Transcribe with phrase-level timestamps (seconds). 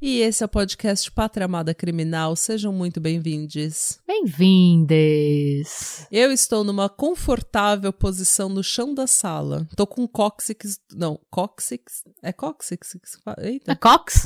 [0.00, 2.36] E esse é o podcast Pátria Amada Criminal.
[2.36, 3.98] Sejam muito bem-vindos.
[4.06, 5.66] Bem-vindes.
[6.08, 9.66] Eu estou numa confortável posição no chão da sala.
[9.76, 10.80] Tô com cóccix.
[10.92, 12.04] Não, cóccix.
[12.22, 12.96] É cóccix?
[13.38, 13.72] Eita.
[13.72, 14.24] É cox?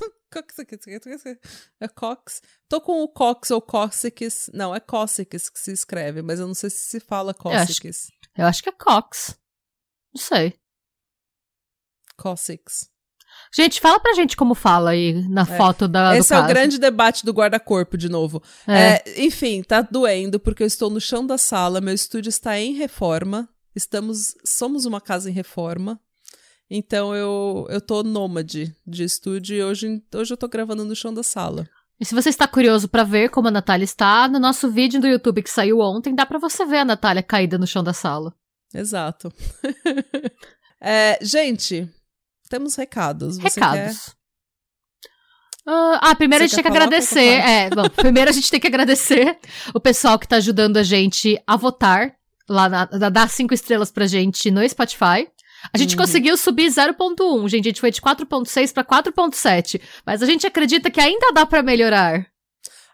[1.80, 2.42] É cox.
[2.68, 4.50] Tô com o cox ou cóccix.
[4.52, 8.08] Não, é cóccix que se escreve, mas eu não sei se se fala cóccix.
[8.36, 9.38] Eu acho que é cox.
[10.14, 10.52] Não sei.
[12.18, 12.91] Cossix.
[13.54, 15.44] Gente, fala pra gente como fala aí na É.
[15.44, 16.16] foto da.
[16.16, 16.52] Esse é o caso.
[16.54, 18.42] grande debate do guarda-corpo, de novo.
[18.66, 19.02] É.
[19.04, 22.72] É, enfim, tá doendo porque eu estou no chão da sala, meu estúdio está em
[22.74, 23.48] reforma.
[23.76, 26.00] Estamos, somos uma casa em reforma.
[26.70, 31.12] Então eu, eu tô nômade de estúdio e hoje, hoje eu tô gravando no chão
[31.12, 31.68] da sala.
[32.00, 35.06] E se você está curioso pra ver como a Natália está, no nosso vídeo do
[35.06, 38.34] YouTube que saiu ontem, dá pra você ver a Natália caída no chão da sala.
[38.74, 39.30] Exato.
[40.84, 41.88] É, gente,
[42.52, 43.38] temos recados.
[43.38, 43.66] Você quer?
[43.72, 44.14] Recados.
[45.66, 47.40] Ah, ah, primeiro Você a gente tem que agradecer.
[47.40, 49.38] É, bom, primeiro a gente tem que agradecer
[49.74, 52.12] o pessoal que tá ajudando a gente a votar
[52.48, 55.28] lá na, a dar cinco estrelas pra gente no Spotify.
[55.72, 56.02] A gente Uhum.
[56.02, 57.66] conseguiu subir 0.1, gente.
[57.66, 59.80] A gente foi de 4.6 pra 4.7.
[60.04, 62.26] Mas a gente acredita que ainda dá pra melhorar.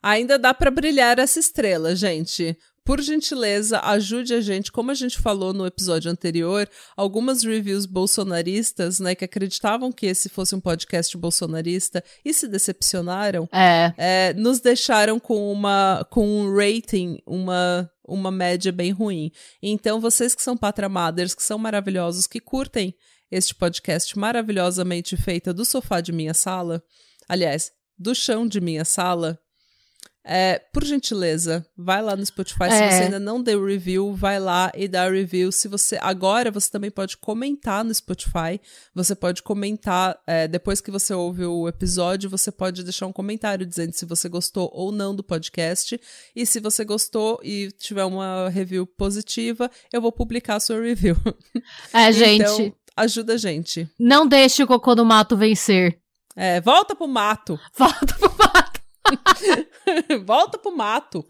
[0.03, 2.57] Ainda dá pra brilhar essa estrela, gente.
[2.89, 8.99] Por gentileza, ajude a gente, como a gente falou no episódio anterior, algumas reviews bolsonaristas,
[8.99, 13.93] né, que acreditavam que esse fosse um podcast bolsonarista e se decepcionaram, É.
[13.99, 19.31] é, nos deixaram com uma com um rating, uma uma média bem ruim.
[19.63, 22.95] Então, vocês que são patramaders, que são maravilhosos, que curtem
[23.31, 26.83] este podcast maravilhosamente feito do sofá de minha sala,
[27.29, 29.39] aliás, do chão de minha sala,
[30.31, 32.65] é, por gentileza, vai lá no Spotify.
[32.71, 32.91] Se É.
[32.91, 35.51] você ainda não deu review, vai lá e dá review.
[35.51, 38.61] Se você agora você também pode comentar no Spotify.
[38.95, 43.65] Você pode comentar é, depois que você ouve o episódio, você pode deixar um comentário
[43.65, 45.99] dizendo se você gostou ou não do podcast.
[46.37, 51.17] E se você gostou e tiver uma review positiva, eu vou publicar a sua review.
[51.93, 52.43] É, gente.
[52.43, 53.89] Então, ajuda a gente.
[53.99, 55.99] Não deixe o cocô no mato vencer.
[56.37, 57.59] É, volta pro mato.
[57.77, 58.48] Volta pro mato.
[60.25, 61.25] volta pro mato.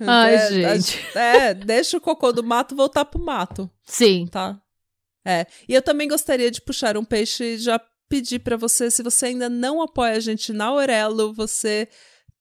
[0.00, 0.98] Ai, é, gente.
[1.16, 4.26] a- É, deixa o cocô do mato voltar pro mato, Sim.
[4.30, 4.60] tá?
[5.26, 5.46] É.
[5.68, 9.26] E eu também gostaria de puxar um peixe e já pedir pra você, se você
[9.26, 11.88] ainda não apoia a gente na Aurelo, você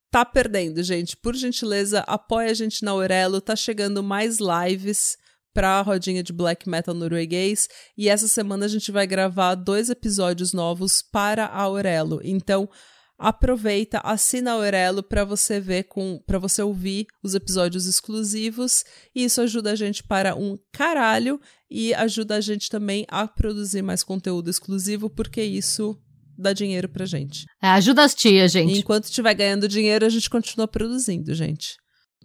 [0.10, 1.18] tá perdendo, gente.
[1.18, 5.18] Por gentileza, apoia a gente na Aurelo, tá chegando mais lives
[5.54, 7.68] pra rodinha de black metal norueguês
[7.98, 12.22] e essa semana a gente vai gravar dois episódios novos para a Aurelo.
[12.24, 12.70] Então,
[13.18, 18.84] aproveita, assina a Aurelo para você ver com para você ouvir os episódios exclusivos
[19.16, 21.40] e isso ajuda a gente para um caralho
[21.70, 25.98] e ajuda a gente também a produzir mais conteúdo exclusivo porque isso
[26.38, 27.46] dá dinheiro pra gente.
[27.62, 28.80] É, ajuda as tias, E gente.
[28.80, 31.78] enquanto estiver ganhando dinheiro, a gente continua produzindo, gente.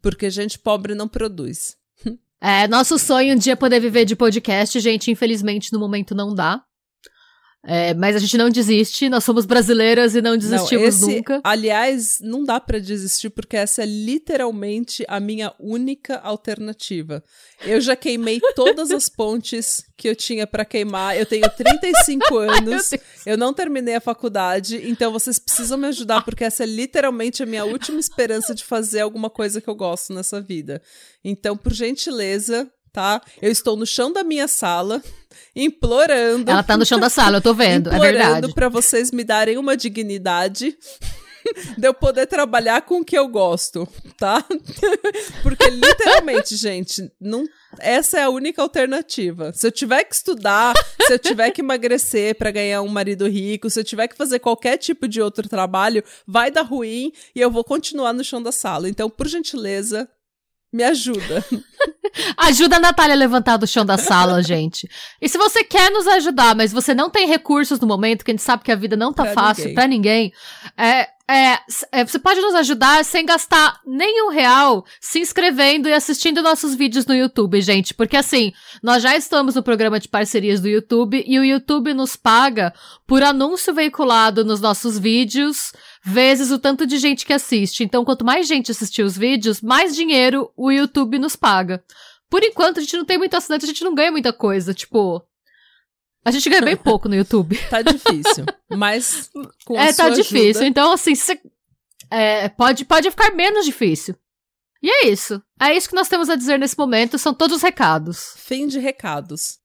[0.03, 1.77] Porque gente pobre não produz.
[2.45, 6.61] É, nosso sonho um dia poder viver de podcast, gente, infelizmente no momento não dá.
[7.65, 11.41] É, mas a gente não desiste, nós somos brasileiras e não desistimos não, esse, nunca.
[11.45, 17.23] Aliás, não dá pra desistir porque essa é literalmente a minha única alternativa.
[17.65, 21.17] Eu já queimei todas as pontes que eu tinha pra queimar.
[21.17, 22.91] Eu tenho 35 anos.
[23.25, 27.47] Eu não terminei a faculdade, então vocês precisam me ajudar porque essa é literalmente a
[27.47, 30.83] minha última esperança de fazer alguma coisa que eu gosto nessa vida.
[31.25, 33.21] Então, por gentileza, tá?
[33.41, 35.03] Eu estou no chão da minha sala
[35.57, 38.55] implorando Ela tá no chão da sala, eu tô vendo, é implorando verdade.
[38.55, 40.77] pra vocês me darem uma dignidade
[41.77, 44.44] de eu poder trabalhar com o que eu gosto, tá?
[45.43, 47.44] Porque literalmente, gente, não,
[47.79, 49.53] essa é a única alternativa.
[49.53, 50.75] Se eu tiver que estudar,
[51.06, 54.38] se eu tiver que emagrecer pra ganhar um marido rico, se eu tiver que fazer
[54.38, 58.53] qualquer tipo de outro trabalho, vai dar ruim e eu vou continuar no chão da
[58.53, 58.88] sala.
[58.88, 60.09] Então, por gentileza,
[60.73, 61.45] me ajuda.
[62.37, 64.89] Ajuda a Natália a levantar do chão da sala, gente.
[65.21, 68.35] E se você quer nos ajudar, mas você não tem recursos no momento, que a
[68.35, 69.75] gente sabe que a vida não tá Pra fácil ninguém.
[69.75, 70.33] pra ninguém,
[70.77, 71.59] é, é,
[71.93, 77.07] é, você pode nos ajudar sem gastar nenhum real se inscrevendo e assistindo nossos vídeos
[77.07, 77.95] no YouTube, gente.
[77.95, 78.53] Porque assim,
[78.83, 82.75] nós já estamos no programa de parcerias do YouTube e o YouTube nos paga
[83.07, 85.73] por anúncio veiculado nos nossos vídeos,
[86.05, 87.85] vezes o tanto de gente que assiste.
[87.85, 91.83] Então, quanto mais gente assistir os vídeos, mais dinheiro o YouTube nos paga.
[92.29, 94.73] Por enquanto, a gente não tem muito assinante, a gente não ganha muita coisa.
[94.73, 95.23] Tipo,
[96.25, 97.57] a gente ganha bem pouco no YouTube.
[97.69, 98.45] tá difícil.
[98.71, 99.31] Mas
[99.65, 100.51] com a É, sua tá difícil.
[100.51, 101.41] ajuda- Então, assim, cê-
[102.11, 104.15] é, pode, pode ficar menos difícil.
[104.83, 105.41] E é isso.
[105.61, 107.19] É isso que nós temos a dizer nesse momento.
[107.19, 108.35] São todos os recados.
[108.37, 109.59] Fim de recados.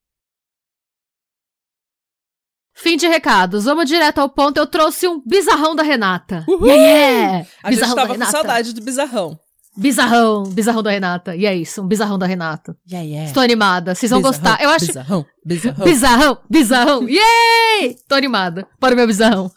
[2.75, 3.65] Fim de recados.
[3.65, 4.57] Vamos direto ao ponto.
[4.57, 6.45] Eu trouxe um bizarrão da Renata.
[6.47, 6.67] Uhul!
[6.67, 7.49] Yeah, yeah!
[7.63, 9.39] A gente Bizarrão da tava com saudade do bizarrão.
[9.77, 11.35] Bizarrão, bizarrão da Renata.
[11.35, 12.75] E é isso, um bizarrão da Renata.
[12.89, 13.27] Yeah, yeah.
[13.27, 13.93] Estou animada.
[13.93, 14.63] Vocês vão Bizarrão, gostar.
[14.63, 15.85] Eu acho Bizarrão, bizarrão.
[15.85, 17.95] Bizarrão, bizarrão, yay!
[18.07, 19.51] Tô animada para o meu bizarrão.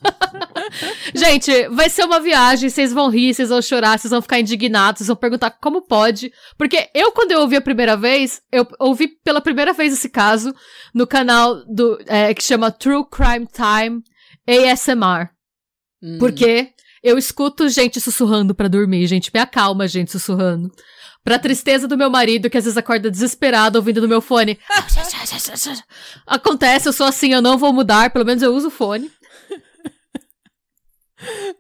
[1.15, 4.99] Gente, vai ser uma viagem, vocês vão rir, vocês vão chorar, vocês vão ficar indignados,
[4.99, 6.31] vocês vão perguntar como pode.
[6.59, 10.55] Porque eu, quando eu ouvi a primeira vez, eu ouvi pela primeira vez esse caso
[10.95, 14.03] no canal do é, que chama True Crime Time
[14.47, 15.31] ASMR.
[16.03, 16.19] Hum.
[16.19, 19.31] Porque eu escuto gente sussurrando pra dormir, gente.
[19.33, 20.71] Me acalma, gente, sussurrando.
[21.23, 24.59] Pra tristeza do meu marido, que às vezes acorda desesperado ouvindo no meu fone.
[26.27, 29.11] Acontece, eu sou assim, eu não vou mudar, pelo menos eu uso o fone.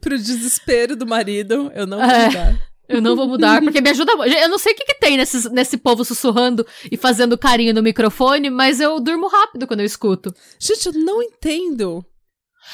[0.01, 2.27] Pro desespero do marido, eu não vou É.
[2.27, 2.61] mudar.
[2.91, 4.11] Eu não vou mudar, porque me ajuda.
[4.27, 7.85] Eu não sei o que, que tem nesses, nesse povo sussurrando e fazendo carinho no
[7.85, 10.35] microfone, mas eu durmo rápido quando eu escuto.
[10.59, 12.05] Gente, eu não entendo.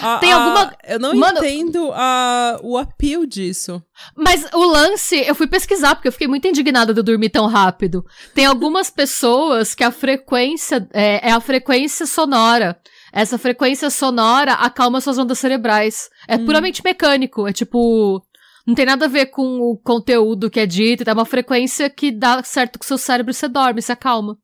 [0.01, 3.83] A- Tem a- alguma- Eu não Mano- entendo a, o appeal disso.
[4.17, 7.47] Mas o lance, eu fui pesquisar, porque eu fiquei muito indignada de eu dormir tão
[7.47, 8.05] rápido.
[8.35, 12.79] Tem algumas pessoas que a frequência é, é a frequência sonora.
[13.13, 16.11] Essa frequência sonora acalma suas ondas cerebrais.
[16.29, 17.47] É puramente mecânico.
[17.49, 18.23] É tipo.
[18.67, 21.09] Não tem nada a ver com o conteúdo que é dito.
[21.09, 24.37] É uma frequência que dá certo com o seu cérebro você dorme, se acalma.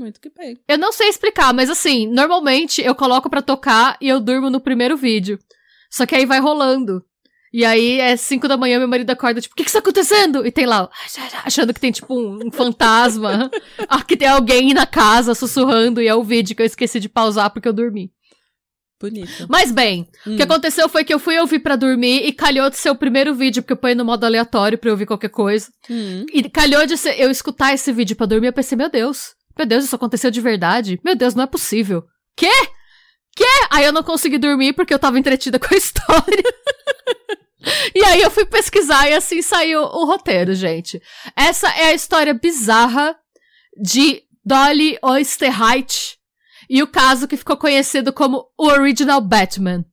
[0.00, 0.58] Muito que bem.
[0.66, 4.58] Eu não sei explicar, mas assim, normalmente eu coloco pra tocar e eu durmo no
[4.58, 5.38] primeiro vídeo.
[5.90, 7.04] Só que aí vai rolando.
[7.52, 10.46] E aí é 5 da manhã, meu marido acorda, tipo, o que que está acontecendo?
[10.46, 10.88] E tem lá,
[11.44, 13.50] achando que tem, tipo, um, um fantasma.
[13.88, 17.08] ah, que tem alguém na casa sussurrando e é o vídeo que eu esqueci de
[17.08, 18.10] pausar porque eu dormi.
[18.98, 19.46] Bonito.
[19.50, 22.76] Mas bem, o que aconteceu foi que eu fui ouvir pra dormir e calhou de
[22.76, 25.68] ser o primeiro vídeo, porque eu ponho no modo aleatório pra eu ouvir qualquer coisa.
[25.90, 26.24] Hum.
[26.32, 29.66] E calhou de ser, eu escutar esse vídeo pra dormir, eu pensei, meu Deus, meu
[29.66, 30.98] Deus, isso aconteceu de verdade?
[31.04, 32.02] Meu Deus, não é possível.
[32.34, 32.48] Quê?
[33.36, 33.44] Quê?
[33.70, 36.44] Aí eu não consegui dormir porque eu tava entretida com a história.
[37.94, 41.00] e aí eu fui pesquisar e assim saiu o roteiro, gente.
[41.36, 43.14] Essa é a história bizarra
[43.82, 46.18] de Dolly Oysterheit
[46.68, 49.84] e o caso que ficou conhecido como o Original Batman.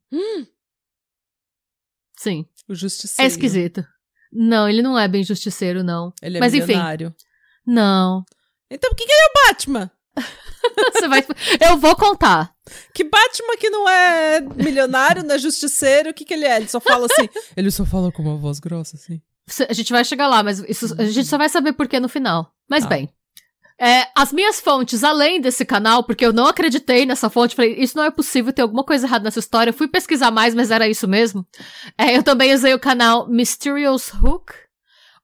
[2.17, 3.21] Sim, O justiceiro.
[3.23, 3.85] é esquisito.
[4.31, 6.13] Não, ele não é bem justiceiro, não.
[6.21, 6.67] Ele é Mas enfim.
[6.67, 7.13] milionário.
[7.65, 8.23] Não.
[8.69, 9.91] Então por que, é o Batman?
[10.93, 11.25] Você vai.
[11.59, 12.51] Eu vou contar.
[12.93, 16.57] Que Batman que não é milionário, não é justiceiro, o que que ele é?
[16.57, 17.29] Ele só fala assim.
[17.55, 19.21] ele só fala com uma voz grossa, assim.
[19.69, 22.09] A gente vai chegar lá, mas isso, a gente só vai saber por que no
[22.09, 22.51] final.
[22.69, 22.89] Mas Tá.
[22.89, 23.09] bem.
[23.79, 27.95] É, as minhas fontes, além desse canal, porque eu não acreditei nessa fonte, falei, isso
[27.95, 29.69] não é possível, tem alguma coisa errada nessa história.
[29.69, 31.45] Eu fui pesquisar mais, mas era isso mesmo.
[31.95, 34.51] É, eu também usei o canal Mysterious Hook,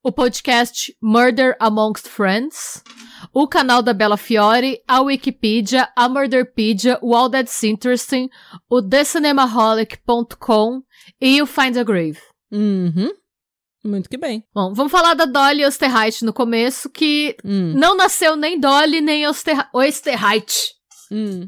[0.03, 2.83] o podcast Murder Amongst Friends,
[3.31, 8.29] o canal da Bella Fiore, a Wikipedia, a Murderpedia, o All That's Interesting,
[8.69, 10.81] o TheCinemaholic.com
[11.21, 12.19] e o Find a Grave.
[12.51, 13.09] Uhum.
[13.85, 14.43] Muito que bem.
[14.53, 17.73] Bom, vamos falar da Dolly Osterreich no começo, que Hum.
[17.75, 20.71] não nasceu nem Dolly nem Oster Osterreich.
[21.11, 21.47] Hum.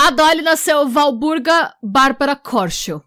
[0.00, 3.02] A Dolly nasceu Valburga Bárbara Korschel.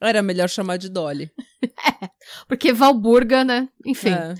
[0.00, 1.28] Era melhor chamar de Dolly.
[2.46, 3.68] Porque Valburga, né?
[3.84, 4.10] Enfim.
[4.10, 4.34] É.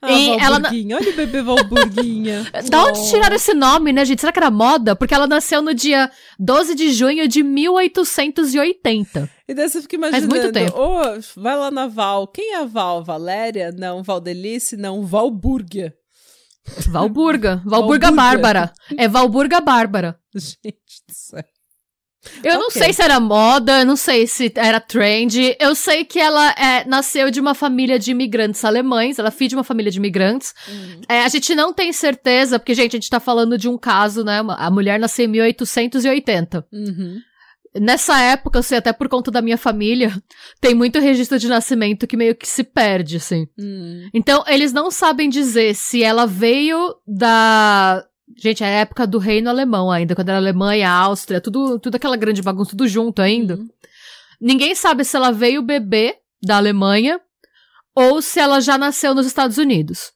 [0.00, 0.96] Ah, E ela Valburguinha.
[0.96, 2.46] Olha o bebê Valburguinha.
[2.70, 3.10] Da onde Oh.
[3.10, 4.20] tiraram esse nome, né, gente?
[4.20, 4.94] Será que era moda?
[4.94, 9.28] Porque ela nasceu no dia 12 de junho de 1880.
[9.48, 10.34] E daí você fica Faz imaginando.
[10.40, 10.78] muito tempo.
[10.78, 11.00] Ô,
[11.40, 12.28] vai lá na Val.
[12.28, 13.02] Quem é a Val?
[13.02, 13.72] Valéria?
[13.72, 14.02] Não.
[14.04, 14.76] Valdelice?
[14.76, 15.02] Não.
[15.04, 15.92] Valburga.
[16.88, 17.60] Valburga.
[17.64, 18.12] Valburga Valburga.
[18.12, 18.72] Bárbara.
[18.96, 20.18] É Valburga Bárbara.
[20.34, 21.42] Gente do céu.
[22.44, 22.82] Eu não Ok.
[22.82, 25.56] sei se era moda, eu não sei se era trend.
[25.58, 29.18] Eu sei que ela é, nasceu de uma família de imigrantes alemães.
[29.18, 30.52] Ela é filha de uma família de imigrantes.
[31.08, 34.22] É, a gente não tem certeza, porque, gente, a gente tá falando de um caso,
[34.22, 34.40] né?
[34.42, 36.66] uma- A mulher nasceu em 1880.
[36.72, 37.18] Uhum.
[37.80, 40.12] Nessa época, eu sei até por conta da minha família,
[40.60, 43.46] tem muito registro de nascimento que meio que se perde, assim.
[43.56, 44.08] Hum.
[44.12, 48.04] Então, eles não sabem dizer se ela veio da.
[48.36, 52.16] Gente, é a época do reino alemão ainda, quando era Alemanha, Áustria, tudo, tudo aquela
[52.16, 53.56] grande bagunça, tudo junto ainda.
[53.56, 53.68] Uhum.
[54.40, 57.20] Ninguém sabe se ela veio bebê da Alemanha
[57.94, 60.12] ou se ela já nasceu nos Estados Unidos.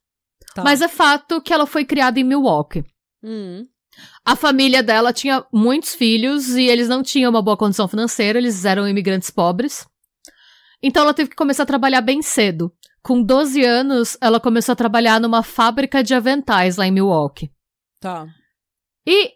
[0.55, 0.63] Tá.
[0.63, 2.85] Mas é fato que ela foi criada em Milwaukee.
[3.23, 3.67] Hum.
[4.25, 8.65] A família dela tinha muitos filhos e eles não tinham uma boa condição financeira, eles
[8.65, 9.87] eram imigrantes pobres.
[10.83, 12.73] Então ela teve que começar a trabalhar bem cedo.
[13.03, 17.51] Com 12 anos, ela começou a trabalhar numa fábrica de aventais lá em Milwaukee.
[18.05, 18.27] Tá.
[19.07, 19.31] E,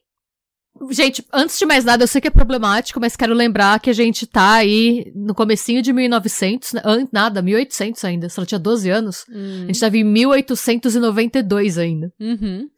[0.91, 3.95] gente, antes de mais nada, eu sei que é problemático, mas quero lembrar que a
[3.95, 6.83] gente tá aí no comecinho de 1900, né?
[7.11, 9.25] Nada, 1800 ainda, se ela tinha 12 anos.
[9.31, 9.63] Hum.
[9.63, 12.13] A gente tava em 1892 ainda.
[12.21, 12.69] Uhum.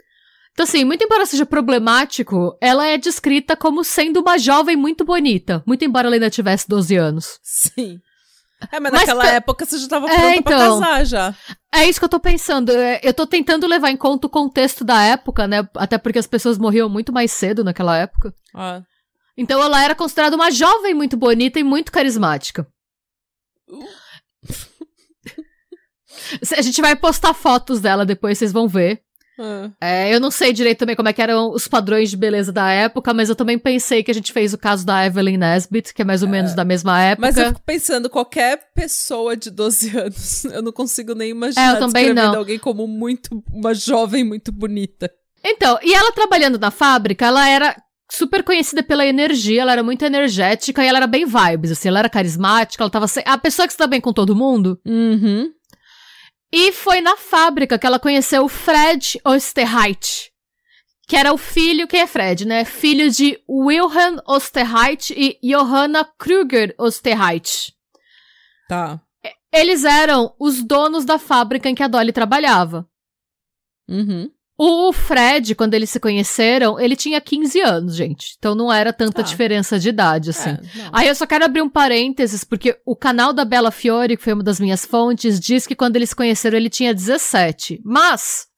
[0.52, 5.60] Então, assim, muito embora seja problemático, ela é descrita como sendo uma jovem muito bonita.
[5.66, 7.40] Muito embora ela ainda tivesse 12 anos.
[7.42, 7.98] Sim.
[8.72, 10.80] É, mas, Mas naquela pe- época você já tava É, pronta pra então.
[10.80, 11.34] casar já.
[11.74, 12.70] É isso que eu tô pensando.
[12.72, 15.66] é, Eu tô tentando levar em conta o contexto da época, né?
[15.76, 18.34] Até porque as pessoas morriam muito mais cedo naquela época.
[18.54, 18.82] Ah.
[19.36, 22.66] Então ela era considerada uma jovem muito bonita e muito carismática.
[26.56, 29.00] A gente vai postar fotos dela depois, vocês vão ver.
[29.80, 32.70] É, eu não sei direito também como é que eram os padrões de beleza da
[32.70, 36.02] época, mas eu também pensei que a gente fez o caso da Evelyn Nesbit, que
[36.02, 37.26] é mais ou menos da mesma época.
[37.26, 41.76] Mas eu fico pensando, qualquer pessoa de 12 anos, eu não consigo nem imaginar É,
[41.76, 42.36] eu também não.
[42.36, 45.10] alguém como muito, uma jovem muito bonita.
[45.44, 47.74] Então, e ela trabalhando na fábrica, ela era
[48.10, 52.00] super conhecida pela energia, ela era muito energética e ela era bem vibes, assim, ela
[52.00, 53.22] era carismática, ela tava se...
[53.24, 54.78] a pessoa que se dá bem com todo mundo.
[54.84, 55.50] Uhum.
[56.52, 60.32] E foi na fábrica que ela conheceu o Fred Osterreich,
[61.06, 62.64] que era o filho, quem é Fred, né?
[62.64, 67.72] Filho de Wilhelm Osterreich e Johanna Kruger Osterreich.
[68.68, 69.00] Tá.
[69.52, 72.88] Eles eram os donos da fábrica em que a Dolly trabalhava.
[73.88, 74.30] Uhum.
[74.62, 78.34] O Fred, quando eles se conheceram, ele tinha 15 anos, gente.
[78.38, 79.28] Então não era tanta Tá.
[79.28, 80.50] diferença de idade, assim.
[80.50, 80.60] É.
[80.92, 84.34] Aí eu só quero abrir um parênteses, porque o canal da Bella Fiore, que foi
[84.34, 87.80] uma das minhas fontes, diz que quando eles se conheceram ele tinha 17.
[87.82, 88.48] Mas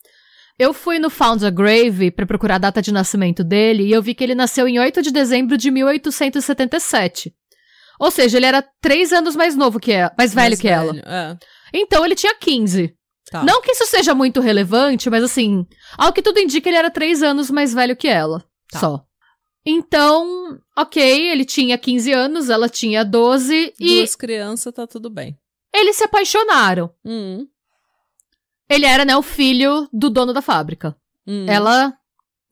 [0.59, 4.13] eu fui no Founder Grave pra procurar a data de nascimento dele e eu vi
[4.13, 7.33] que ele nasceu em 8 de dezembro de 1877.
[8.01, 10.97] Ou seja, ele era três anos mais novo que ela, mais velho Mais que ela.
[11.07, 11.37] É.
[11.73, 12.93] Então ele tinha 15.
[13.33, 13.43] Tá.
[13.43, 17.23] Não que isso seja muito relevante, mas assim, ao que tudo indica, ele era três
[17.23, 18.45] anos mais velho que ela.
[18.71, 18.79] Tá.
[18.79, 19.05] Só.
[19.65, 25.35] Então, ok, ele tinha 15 anos, ela tinha 12 e Duas crianças, tá tudo bem.
[25.75, 26.93] eles se apaixonaram.
[27.03, 27.47] Hum.
[28.69, 30.95] Ele era, né, o filho do dono da fábrica.
[31.27, 31.47] Hum.
[31.49, 31.97] Ela,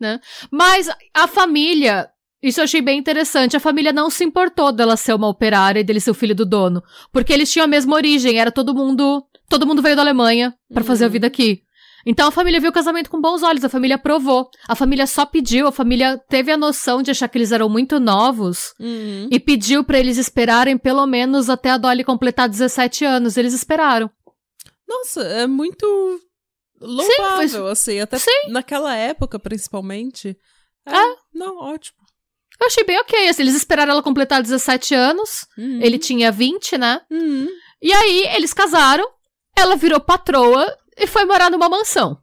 [0.00, 0.18] né?
[0.50, 2.08] Mas a família,
[2.42, 5.84] isso eu achei bem interessante, a família não se importou dela ser uma operária e
[5.84, 6.82] dele ser o filho do dono,
[7.12, 10.82] porque eles tinham a mesma origem, era todo mundo, todo mundo veio da Alemanha pra
[10.84, 11.12] fazer a Uhum.
[11.12, 11.62] vida aqui.
[12.06, 14.48] Então a família viu o casamento com bons olhos, a família aprovou.
[14.66, 18.00] A família só pediu, a família teve a noção de achar que eles eram muito
[18.00, 19.28] novos Uhum.
[19.30, 23.36] e pediu pra eles esperarem pelo menos até a Dolly completar 17 anos.
[23.36, 24.10] Eles esperaram.
[24.88, 25.84] Nossa, é muito
[26.80, 28.48] louvável, assim, até Sim.
[28.48, 30.36] naquela época, principalmente.
[30.86, 31.14] É, É.
[31.34, 31.98] Não, ótimo.
[32.60, 35.80] Eu achei bem ok, assim, eles esperaram ela completar 17 anos, Uhum.
[35.82, 37.00] ele tinha 20, né?
[37.10, 37.48] Uhum.
[37.80, 39.06] E aí, eles casaram,
[39.56, 40.66] ela virou patroa
[40.98, 42.18] e foi morar numa mansão.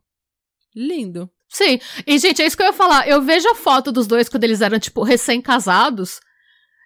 [0.75, 1.29] Lindo.
[1.50, 1.79] Sim.
[2.06, 3.08] E, gente, é isso que eu ia falar.
[3.08, 6.20] Eu vejo a foto dos dois quando eles eram, tipo, recém-casados.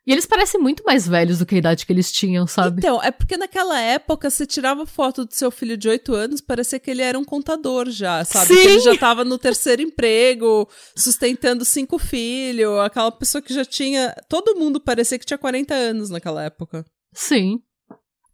[0.06, 2.80] E eles parecem muito mais velhos do que a idade que eles tinham, sabe?
[2.80, 6.80] Então, é porque naquela época, você tirava foto do seu filho de 8 anos, parecia
[6.80, 8.48] que ele era um contador já, sabe?
[8.48, 8.56] Sim.
[8.56, 14.16] Que ele já tava no terceiro emprego, sustentando cinco filhos, aquela pessoa que já tinha.
[14.28, 16.84] Todo mundo parecia que tinha 40 anos naquela época.
[17.14, 17.60] Sim.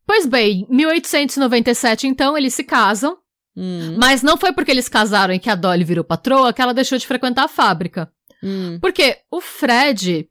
[0.05, 3.17] Pois bem, 1897, então, eles se casam.
[3.57, 3.97] Hum.
[3.97, 6.97] Mas não foi porque eles casaram e que a Dolly virou patroa que ela deixou
[6.97, 8.09] de frequentar a fábrica.
[8.41, 8.77] Hum.
[8.79, 10.29] Porque o Fred,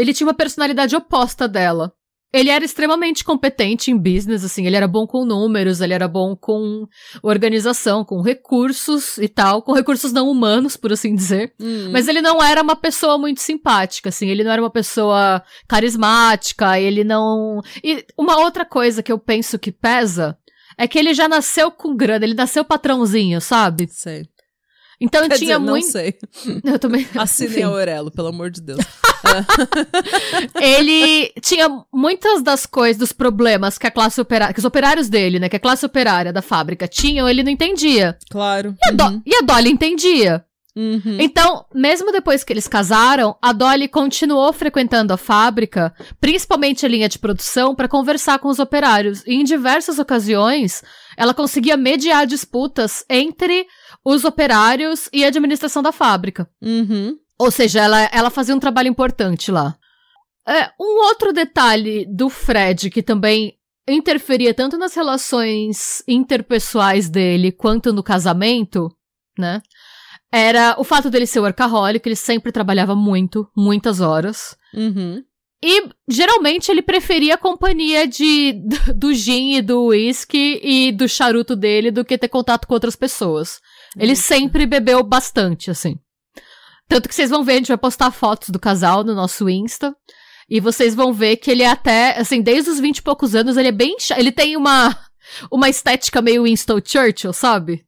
[0.00, 1.92] ele tinha uma personalidade oposta dela.
[2.30, 6.36] Ele era extremamente competente em business, assim, ele era bom com números, ele era bom
[6.36, 6.86] com
[7.22, 11.54] organização, com recursos e tal, com recursos não humanos, por assim dizer.
[11.58, 11.90] Hum.
[11.90, 16.78] Mas ele não era uma pessoa muito simpática, assim, ele não era uma pessoa carismática,
[16.78, 17.62] ele não.
[17.82, 20.36] E uma outra coisa que eu penso que pesa
[20.76, 23.88] é que ele já nasceu com grana, ele nasceu patrãozinho, sabe?
[23.90, 24.28] Sei.
[25.00, 25.86] Então Quer tinha dizer, não muito.
[25.90, 26.14] sei.
[26.64, 27.06] Eu também.
[27.16, 27.62] Assinem Enfim.
[27.62, 28.78] a Aurelo, pelo amor de Deus.
[30.60, 35.38] ele tinha muitas das coisas, dos problemas que a classe operária, que os operários dele,
[35.38, 38.16] né, que a classe operária da fábrica tinham, ele não entendia.
[38.30, 38.74] Claro.
[38.84, 40.44] E a, Do- e a Dolly entendia.
[40.78, 41.16] Uhum.
[41.18, 47.08] Então, mesmo depois que eles casaram, a Dolly continuou frequentando a fábrica, principalmente a linha
[47.08, 49.24] de produção, para conversar com os operários.
[49.26, 50.84] E em diversas ocasiões,
[51.16, 53.66] ela conseguia mediar disputas entre
[54.04, 56.48] os operários e a administração da fábrica.
[56.62, 57.18] Uhum.
[57.36, 59.76] Ou seja, ela, ela fazia um trabalho importante lá.
[60.46, 63.58] É, um outro detalhe do Fred que também
[63.88, 68.88] interferia tanto nas relações interpessoais dele quanto no casamento,
[69.36, 69.60] né?
[70.30, 74.56] Era o fato dele ser workaholic, ele sempre trabalhava muito, muitas horas.
[74.74, 75.22] Uhum.
[75.62, 78.54] E geralmente ele preferia a companhia de,
[78.94, 82.94] do gin e do whisky e do charuto dele do que ter contato com outras
[82.94, 83.60] pessoas.
[83.96, 85.96] Ele sempre bebeu bastante, assim.
[86.86, 89.94] Tanto que vocês vão ver, a gente vai postar fotos do casal no nosso Insta.
[90.48, 93.56] E vocês vão ver que ele é até, assim, desde os 20 e poucos anos,
[93.56, 93.96] ele é bem.
[94.16, 94.96] Ele tem uma,
[95.52, 97.84] uma estética meio Winston Churchill, sabe?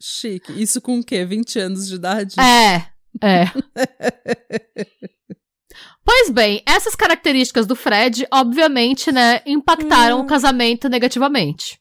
[0.00, 0.52] Chique.
[0.60, 1.24] Isso com o quê?
[1.24, 2.36] 20 anos de idade?
[2.40, 2.86] É,
[3.22, 3.50] é.
[6.04, 10.22] pois bem, essas características do Fred, obviamente, né, impactaram hum.
[10.22, 11.78] o casamento negativamente.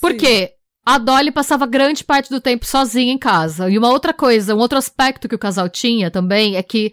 [0.00, 3.70] Porque a Dolly passava grande parte do tempo sozinha em casa.
[3.70, 6.92] E uma outra coisa, um outro aspecto que o casal tinha também é que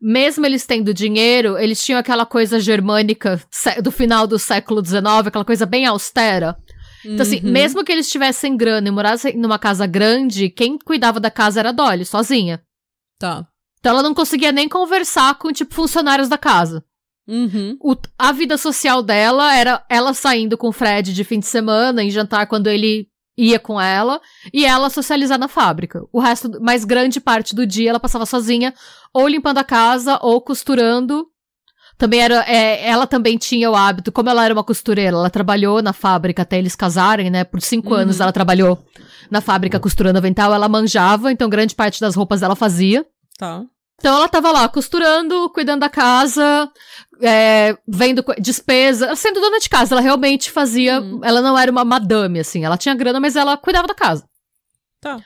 [0.00, 3.40] mesmo eles tendo dinheiro, eles tinham aquela coisa germânica
[3.82, 6.56] do final do século XIX, aquela coisa bem austera.
[7.04, 7.50] Então, assim, uhum.
[7.50, 11.70] mesmo que eles tivessem grana e morassem numa casa grande, quem cuidava da casa era
[11.70, 12.62] a Dolly, sozinha.
[13.18, 13.46] Tá.
[13.78, 16.84] Então ela não conseguia nem conversar com, tipo, funcionários da casa.
[17.26, 17.76] Uhum.
[17.80, 22.02] O, a vida social dela era ela saindo com o Fred de fim de semana,
[22.02, 24.20] em jantar quando ele ia com ela
[24.52, 26.02] e ela socializar na fábrica.
[26.12, 28.74] O resto, mais grande parte do dia, ela passava sozinha,
[29.12, 31.26] ou limpando a casa, ou costurando.
[31.98, 35.80] Também era, é, ela também tinha o hábito, como ela era uma costureira, ela trabalhou
[35.82, 37.44] na fábrica até eles casarem, né?
[37.44, 38.00] Por cinco uhum.
[38.00, 38.84] anos ela trabalhou
[39.30, 43.06] na fábrica costurando avental, ela manjava, então grande parte das roupas ela fazia.
[43.38, 43.62] Tá.
[44.02, 46.68] Então ela tava lá costurando, cuidando da casa,
[47.20, 49.94] é, vendo despesa, sendo dona de casa.
[49.94, 51.00] Ela realmente fazia.
[51.00, 51.20] Uhum.
[51.22, 52.64] Ela não era uma madame, assim.
[52.64, 54.24] Ela tinha grana, mas ela cuidava da casa.
[55.00, 55.20] Tá.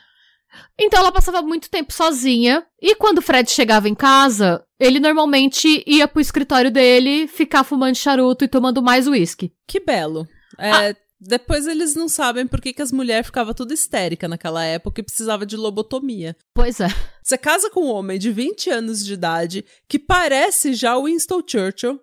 [0.79, 2.65] Então ela passava muito tempo sozinha.
[2.81, 7.95] E quando o Fred chegava em casa, ele normalmente ia pro escritório dele ficar fumando
[7.95, 9.53] charuto e tomando mais uísque.
[9.67, 10.27] Que belo.
[10.57, 10.95] É, ah.
[11.19, 15.03] Depois eles não sabem por que, que as mulheres ficavam tudo histérica naquela época e
[15.03, 16.35] precisava de lobotomia.
[16.53, 16.87] Pois é.
[17.23, 21.41] Você casa com um homem de 20 anos de idade que parece já o Winston
[21.45, 21.99] Churchill,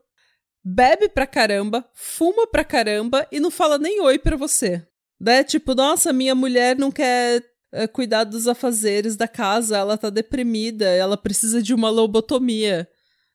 [0.64, 4.84] bebe pra caramba, fuma pra caramba e não fala nem oi pra você.
[5.20, 5.44] Né?
[5.44, 7.40] Tipo, nossa, minha mulher não quer
[7.74, 12.88] é, cuidar dos afazeres da casa, ela tá deprimida, ela precisa de uma lobotomia.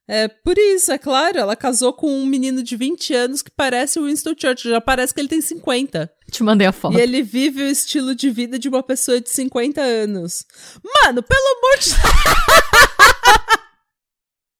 [0.07, 3.99] É por isso, é claro, ela casou com um menino de 20 anos que parece
[3.99, 6.11] o Winston Churchill, já parece que ele tem 50.
[6.31, 6.97] Te mandei a foto.
[6.97, 10.45] E ele vive o estilo de vida de uma pessoa de 50 anos.
[10.83, 11.89] Mano, pelo amor de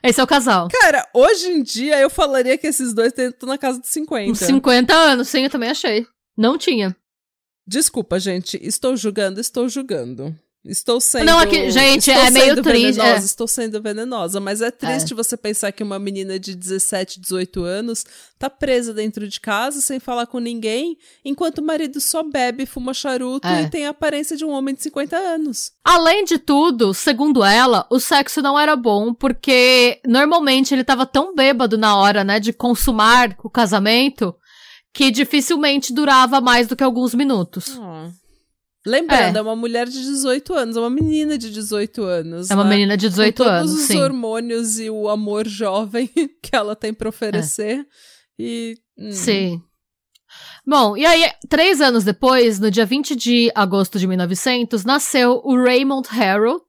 [0.04, 0.68] Esse é o casal.
[0.70, 4.32] Cara, hoje em dia eu falaria que esses dois estão na casa dos 50.
[4.32, 6.06] Uns 50 anos, sim, eu também achei.
[6.38, 6.96] Não tinha.
[7.70, 8.60] Desculpa, gente.
[8.64, 10.36] Estou julgando, estou julgando.
[10.66, 11.26] Estou sendo.
[11.26, 13.00] Não, aqui, gente, é meio triste.
[13.00, 13.16] É.
[13.18, 15.16] Estou sendo venenosa, mas é triste é.
[15.16, 18.06] você pensar que uma menina de 17, 18 anos
[18.38, 22.94] tá presa dentro de casa sem falar com ninguém, enquanto o marido só bebe, fuma
[22.94, 23.64] charuto é.
[23.64, 25.72] e tem a aparência de um homem de 50 anos.
[25.84, 31.36] Além de tudo, segundo ela, o sexo não era bom porque normalmente ele tava tão
[31.36, 34.36] bêbado na hora, né, de consumar o casamento
[34.94, 37.78] que dificilmente durava mais do que alguns minutos.
[37.78, 38.10] Oh.
[38.86, 39.40] Lembrando, é.
[39.40, 39.42] é.
[39.42, 42.50] uma mulher de 18 anos, é uma menina de 18 anos.
[42.50, 42.70] É uma né?
[42.72, 43.72] menina de 18 Com anos.
[43.72, 44.02] Todos os sim.
[44.02, 46.08] hormônios e o amor jovem
[46.42, 47.80] que ela tem para oferecer.
[47.80, 47.86] É.
[48.40, 48.76] E.
[48.98, 49.12] Hum.
[49.12, 49.62] Sim.
[50.66, 55.56] Bom, e aí, três anos depois, no dia 20 de agosto de 1900, nasceu o
[55.56, 56.62] Raymond Harrow,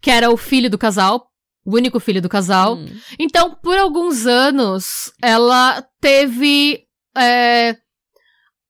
[0.00, 1.28] que era o filho do casal,
[1.64, 2.76] o único filho do casal.
[2.76, 2.86] Hum.
[3.18, 6.85] Então, por alguns anos, ela teve.
[7.16, 7.76] É,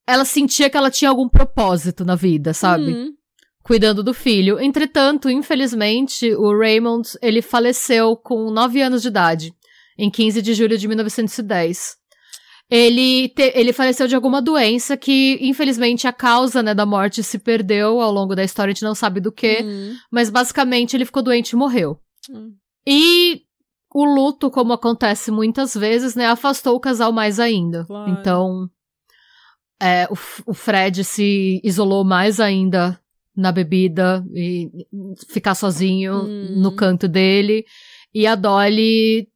[0.06, 2.92] ela sentia que ela tinha algum propósito na vida, sabe?
[2.92, 3.12] Uhum.
[3.62, 4.60] Cuidando do filho.
[4.60, 9.52] Entretanto, infelizmente, o Raymond, ele faleceu com 9 anos de idade,
[9.98, 11.96] em 15 de julho de 1910.
[12.68, 17.38] Ele, te, ele faleceu de alguma doença que, infelizmente, a causa né, da morte se
[17.38, 19.94] perdeu ao longo da história, a gente não sabe do que, uhum.
[20.10, 21.98] mas basicamente ele ficou doente e morreu.
[22.28, 22.54] Uhum.
[22.86, 23.42] E
[23.96, 27.86] o luto, como acontece muitas vezes, né, afastou o casal mais ainda.
[27.86, 28.10] Claro.
[28.10, 28.70] Então,
[29.80, 33.00] é, o, o Fred se isolou mais ainda
[33.34, 34.70] na bebida e
[35.30, 36.60] ficar sozinho hum.
[36.60, 37.64] no canto dele.
[38.14, 39.28] E a Dolly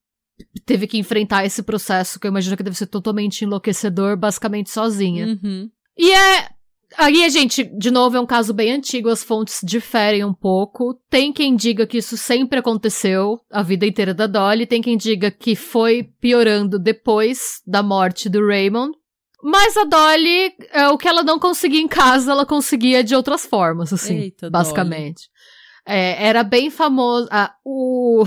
[0.67, 5.39] teve que enfrentar esse processo que eu imagino que deve ser totalmente enlouquecedor, basicamente sozinha.
[5.43, 5.71] Uhum.
[5.97, 6.51] E é.
[6.97, 10.95] Aí, gente, de novo, é um caso bem antigo, as fontes diferem um pouco.
[11.09, 15.31] Tem quem diga que isso sempre aconteceu a vida inteira da Dolly, tem quem diga
[15.31, 18.93] que foi piorando depois da morte do Raymond.
[19.43, 23.47] Mas a Dolly, é, o que ela não conseguia em casa, ela conseguia de outras
[23.47, 25.30] formas, assim, Eita, basicamente.
[25.93, 27.27] É, era bem famoso.
[27.31, 28.25] Ah, o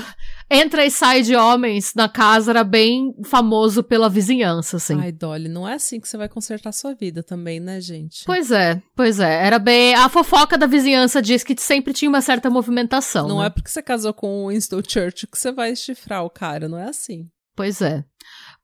[0.52, 5.00] entra e sai de homens na casa era bem famoso pela vizinhança, assim.
[5.00, 8.26] Ai, Dolly, não é assim que você vai consertar sua vida também, né, gente?
[8.26, 9.46] Pois é, pois é.
[9.46, 9.96] Era bem.
[9.96, 13.28] A fofoca da vizinhança diz que sempre tinha uma certa movimentação.
[13.28, 13.48] Não né?
[13.48, 16.78] é porque você casou com o Winston Churchill que você vai chifrar o cara, não
[16.78, 17.30] é assim.
[17.56, 18.04] Pois é.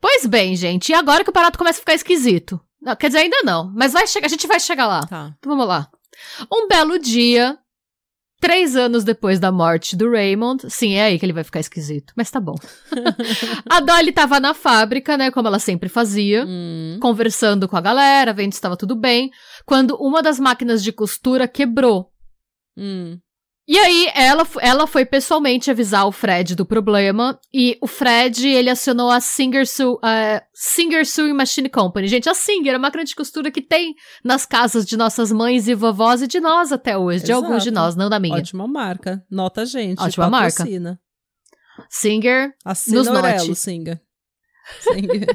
[0.01, 2.59] Pois bem, gente, e agora que o barato começa a ficar esquisito.
[2.81, 5.05] Não, quer dizer, ainda não, mas vai chegar, a gente vai chegar lá.
[5.05, 5.33] Tá.
[5.37, 5.89] Então vamos lá.
[6.51, 7.57] Um belo dia,
[8.39, 12.13] três anos depois da morte do Raymond, sim, é aí que ele vai ficar esquisito,
[12.15, 12.55] mas tá bom.
[13.69, 16.97] a Dolly tava na fábrica, né, como ela sempre fazia, Hum.
[17.01, 19.29] conversando com a galera, vendo se estava tudo bem,
[19.65, 22.11] quando uma das máquinas de costura quebrou.
[22.77, 23.17] Hum.
[23.71, 28.67] E aí, ela, ela foi pessoalmente avisar o Fred do problema, e o Fred, ele
[28.67, 32.07] acionou a Singer, Sew- a Singer Sewing Machine Company.
[32.07, 33.93] Gente, a Singer é a máquina de costura que tem
[34.25, 37.45] nas casas de nossas mães e vovós e de nós até hoje, de Exato.
[37.45, 38.37] alguns de nós, não da minha.
[38.37, 39.23] Ótima marca.
[39.29, 40.01] Nota a gente.
[40.01, 40.57] Ótima marca.
[40.57, 40.99] patrocina.
[41.91, 43.55] Singer, Assina Nos Aurelo, note.
[43.55, 44.01] Singa.
[44.81, 45.27] Singa.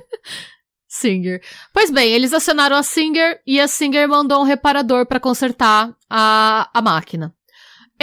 [0.88, 1.40] Singer.
[1.72, 6.68] Pois bem, eles acionaram a Singer e a Singer mandou um reparador pra consertar a,
[6.74, 7.32] a máquina.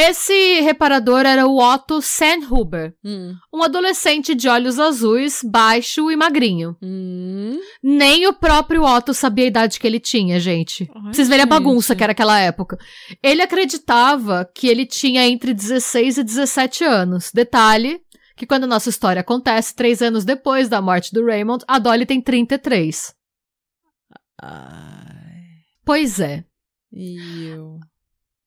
[0.04, 3.36] Esse reparador era o Otto Sandhuber, hum.
[3.54, 6.76] um adolescente de olhos azuis, baixo e magrinho.
[6.82, 7.60] Hum.
[7.84, 10.90] Nem o próprio Otto sabia a idade que ele tinha, gente.
[10.96, 12.80] Ai, vocês verem a bagunça que era aquela época.
[13.22, 17.30] Ele acreditava que ele tinha entre 16 e 17 anos.
[17.32, 18.02] Detalhe,
[18.36, 22.08] que quando a nossa história acontece, três anos depois da morte do Raymond, a Dolly
[22.08, 23.14] tem 33.
[24.42, 25.62] Ai.
[25.86, 26.44] Pois é.
[26.92, 27.78] E eu.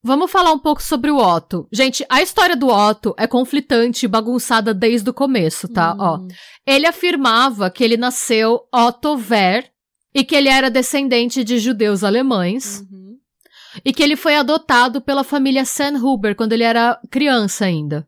[0.05, 1.67] Vamos falar um pouco sobre o Otto.
[1.73, 5.97] Gente, a história do Otto é conflitante e bagunçada desde o começo, tá?
[5.99, 6.29] Ó, Hum.
[6.67, 9.71] Ele afirmava que ele nasceu Otto Ver
[10.15, 13.17] e que ele era descendente de judeus alemães Uhum.
[13.85, 18.07] e que ele foi adotado pela família Sandhuber quando ele era criança ainda.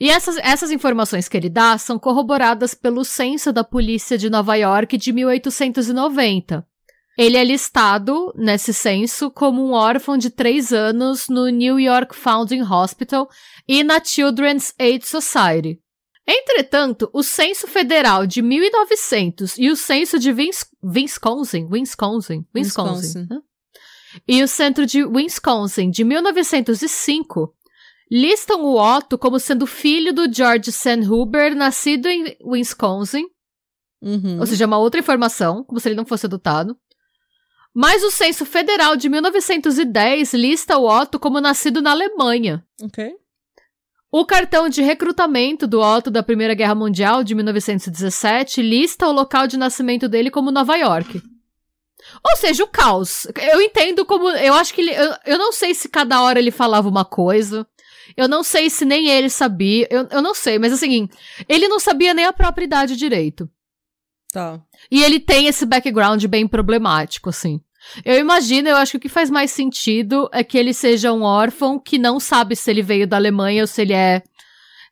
[0.00, 4.54] E essas, essas informações que ele dá são corroboradas pelo censo da polícia de Nova
[4.54, 6.64] York de 1890.
[7.18, 12.62] Ele é listado nesse censo como um órfão de três anos no New York Founding
[12.62, 13.28] Hospital
[13.66, 15.80] e na Children's Aid Society.
[16.26, 23.26] Entretanto, o censo federal de 1900 e o censo de Vins Wisconsin, Wisconsin, Wisconsin, Wisconsin.
[23.28, 23.40] né?
[24.26, 27.52] e o centro de Wisconsin de 1905
[28.10, 33.24] listam o Otto como sendo filho do George Sandhuber, nascido em Wisconsin,
[34.00, 34.38] Uhum.
[34.38, 36.76] ou seja, uma outra informação, como se ele não fosse adotado.
[37.74, 42.64] Mas o censo federal de 1910 lista o Otto como nascido na Alemanha.
[42.82, 43.12] Ok.
[44.10, 49.46] O cartão de recrutamento do Otto da Primeira Guerra Mundial de 1917 lista o local
[49.46, 51.22] de nascimento dele como Nova York.
[52.24, 53.26] Ou seja, o caos.
[53.52, 54.30] Eu entendo como.
[54.30, 54.92] Eu acho que ele.
[54.92, 57.66] Eu, eu não sei se cada hora ele falava uma coisa.
[58.16, 59.86] Eu não sei se nem ele sabia.
[59.90, 61.08] Eu, eu não sei, mas assim,
[61.48, 63.50] ele não sabia nem a própria idade direito.
[64.32, 64.60] Tá.
[64.90, 67.60] E ele tem esse background bem problemático, assim.
[68.04, 71.22] Eu imagino, eu acho que o que faz mais sentido é que ele seja um
[71.22, 74.22] órfão que não sabe se ele veio da Alemanha ou se ele é.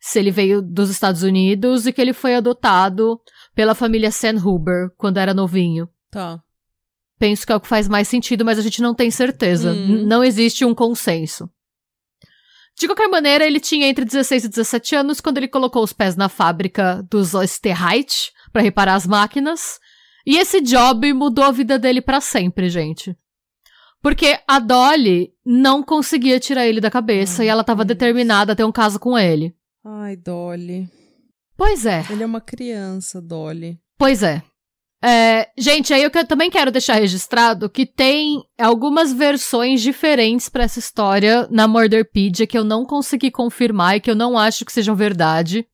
[0.01, 3.21] se ele veio dos Estados Unidos e que ele foi adotado
[3.55, 5.89] pela família Sandhuber quando era novinho.
[6.11, 6.41] Tá.
[7.19, 9.73] Penso que é o que faz mais sentido, mas a gente não tem certeza.
[9.73, 10.07] Hum.
[10.07, 11.51] Não existe um consenso.
[12.79, 16.15] De qualquer maneira, ele tinha entre 16 e 17 anos quando ele colocou os pés
[16.15, 19.79] na fábrica dos Osterheit para reparar as máquinas.
[20.27, 23.15] E esse job mudou a vida dele para sempre, gente.
[24.01, 28.57] Porque a Dolly não conseguia tirar ele da cabeça Ai, e ela estava determinada a
[28.57, 29.55] ter um caso com ele.
[29.85, 30.89] Ai, Dolly.
[31.55, 32.03] Pois é.
[32.09, 33.79] Ele é uma criança, Dolly.
[33.99, 34.43] Pois é.
[35.05, 40.65] É, gente, aí eu que- também quero deixar registrado que tem algumas versões diferentes pra
[40.65, 44.73] essa história na Murderpedia que eu não consegui confirmar e que eu não acho que
[44.73, 45.67] sejam verdade.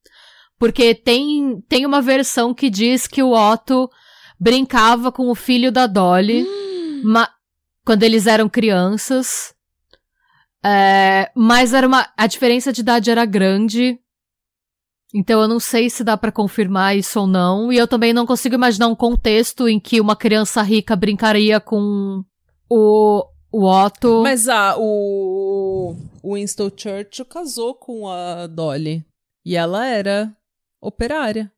[0.62, 3.90] Porque tem, tem uma versão que diz que o Otto
[4.38, 6.46] brincava com o filho da Dolly
[7.02, 7.28] ma-
[7.84, 9.52] quando eles eram crianças.
[10.64, 13.98] É, mas era uma, a diferença de idade era grande.
[15.12, 17.72] Então eu não sei se dá pra confirmar isso ou não.
[17.72, 22.22] E eu também não consigo imaginar um contexto em que uma criança rica brincaria com
[22.70, 24.22] o, o Otto.
[24.22, 29.04] Mas ah, o, o Winston Churchill casou com a Dolly.
[29.44, 30.32] E ela era
[30.82, 31.50] operária.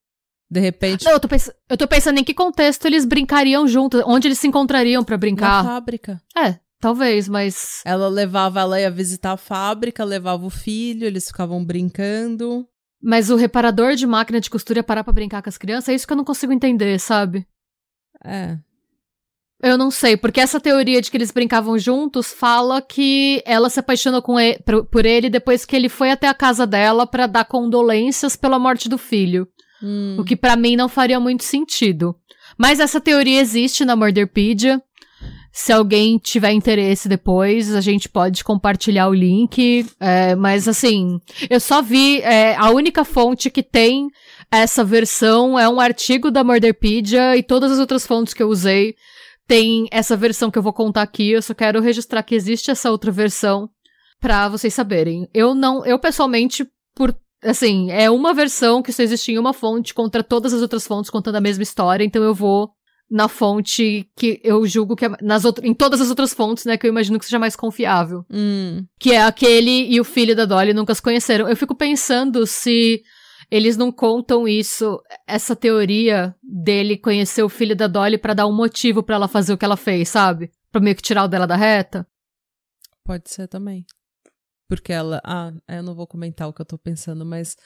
[0.50, 4.02] De repente, Não, eu tô, pens- eu tô pensando em que contexto eles brincariam juntos,
[4.06, 5.64] onde eles se encontrariam pra na brincar.
[5.64, 6.22] fábrica.
[6.36, 7.80] É, talvez, mas.
[7.84, 12.68] Ela levava, ela ia visitar a fábrica, levava o filho, eles ficavam brincando.
[13.02, 15.88] Mas o reparador de máquina de costura ia parar pra brincar com as crianças?
[15.88, 17.46] É isso que eu não consigo entender, sabe?
[18.22, 18.56] É.
[19.64, 23.80] Eu não sei, porque essa teoria de que eles brincavam juntos fala que ela se
[23.80, 24.58] apaixonou com ele,
[24.90, 28.90] por ele depois que ele foi até a casa dela para dar condolências pela morte
[28.90, 29.48] do filho.
[29.82, 30.16] Hum.
[30.18, 32.14] O que para mim não faria muito sentido.
[32.58, 34.82] Mas essa teoria existe na Murderpedia.
[35.50, 39.86] Se alguém tiver interesse depois, a gente pode compartilhar o link.
[39.98, 42.20] É, mas assim, eu só vi.
[42.20, 44.08] É, a única fonte que tem
[44.50, 48.94] essa versão é um artigo da Murderpedia e todas as outras fontes que eu usei
[49.46, 51.30] tem essa versão que eu vou contar aqui.
[51.30, 53.68] Eu só quero registrar que existe essa outra versão
[54.20, 55.28] para vocês saberem.
[55.34, 59.92] Eu não, eu pessoalmente, por assim, é uma versão que só existe em uma fonte
[59.92, 62.70] contra todas as outras fontes contando a mesma história, então eu vou
[63.10, 66.78] na fonte que eu julgo que é nas outras, em todas as outras fontes, né,
[66.78, 68.24] que eu imagino que seja mais confiável.
[68.32, 68.84] Hum.
[68.98, 71.48] Que é aquele e o filho da Dolly nunca se conheceram.
[71.48, 73.02] Eu fico pensando se
[73.50, 78.54] eles não contam isso, essa teoria dele conhecer o filho da Dolly para dar um
[78.54, 80.50] motivo para ela fazer o que ela fez, sabe?
[80.70, 82.06] Pra meio que tirar o dela da reta.
[83.04, 83.84] Pode ser também.
[84.68, 85.20] Porque ela.
[85.24, 87.56] Ah, eu não vou comentar o que eu tô pensando, mas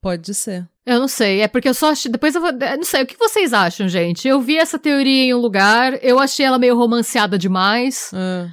[0.00, 0.68] pode ser.
[0.84, 2.10] Eu não sei, é porque eu só achei.
[2.10, 2.50] Depois eu vou.
[2.50, 4.26] Eu não sei, o que vocês acham, gente?
[4.26, 8.10] Eu vi essa teoria em um lugar, eu achei ela meio romanceada demais.
[8.12, 8.48] Ah.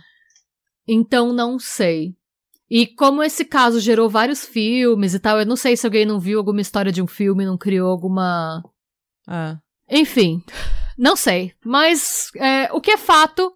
[0.88, 2.16] Então não sei.
[2.70, 6.20] E como esse caso gerou vários filmes e tal, eu não sei se alguém não
[6.20, 8.64] viu alguma história de um filme, não criou alguma.
[9.28, 9.58] Ah.
[9.90, 10.42] Enfim,
[10.98, 11.54] não sei.
[11.64, 13.52] Mas é, o que é fato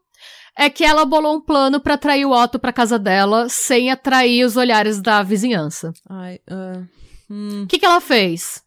[0.56, 4.46] é que ela bolou um plano para atrair o Otto pra casa dela sem atrair
[4.46, 5.92] os olhares da vizinhança.
[6.08, 6.88] Ai, o uh,
[7.30, 7.66] hum.
[7.68, 8.62] que, que ela fez?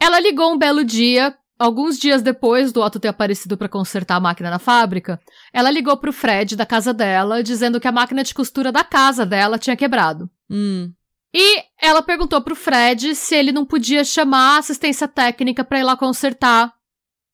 [0.00, 4.20] Ela ligou um belo dia Alguns dias depois do Otto ter aparecido para consertar a
[4.20, 5.20] máquina na fábrica,
[5.52, 9.26] ela ligou pro Fred da casa dela, dizendo que a máquina de costura da casa
[9.26, 10.30] dela tinha quebrado.
[10.48, 10.92] Hum.
[11.34, 15.82] E ela perguntou pro Fred se ele não podia chamar a assistência técnica para ir
[15.82, 16.72] lá consertar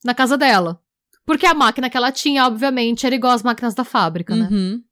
[0.03, 0.81] na casa dela.
[1.27, 4.49] Porque a máquina que ela tinha, obviamente, era igual às máquinas da fábrica, né?
[4.51, 4.83] Uhum.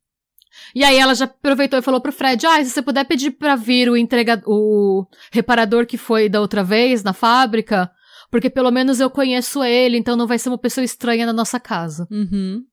[0.74, 3.56] E aí ela já aproveitou e falou pro Fred: Ah, se você puder pedir pra
[3.56, 7.90] vir o entregador, o reparador que foi da outra vez na fábrica,
[8.32, 11.60] porque pelo menos eu conheço ele, então não vai ser uma pessoa estranha na nossa
[11.60, 12.08] casa.
[12.10, 12.64] Uhum.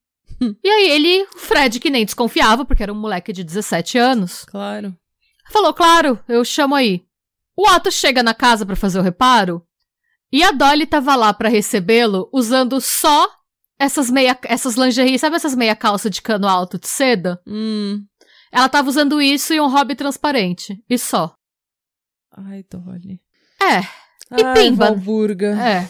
[0.64, 4.46] E aí ele, o Fred, que nem desconfiava, porque era um moleque de 17 anos.
[4.46, 4.96] Claro.
[5.50, 7.04] Falou, claro, eu chamo aí.
[7.58, 9.62] O Otto chega na casa para fazer o reparo,
[10.32, 13.28] e a Dolly tava lá para recebê-lo usando só
[13.78, 17.42] essas meia, essas lingerie, sabe essas meia calça de cano alto de seda?
[17.46, 18.06] Hum.
[18.50, 21.36] Ela tava usando isso e um hobby transparente, e só.
[22.32, 23.20] Ai, Dolly.
[23.62, 24.09] É.
[24.38, 24.86] E Ai, Pimba.
[24.88, 25.48] Valburga.
[25.60, 25.90] É.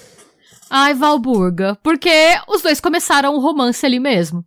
[0.70, 1.78] Ai, Valburga.
[1.84, 2.10] Porque
[2.48, 4.46] os dois começaram um romance ali mesmo.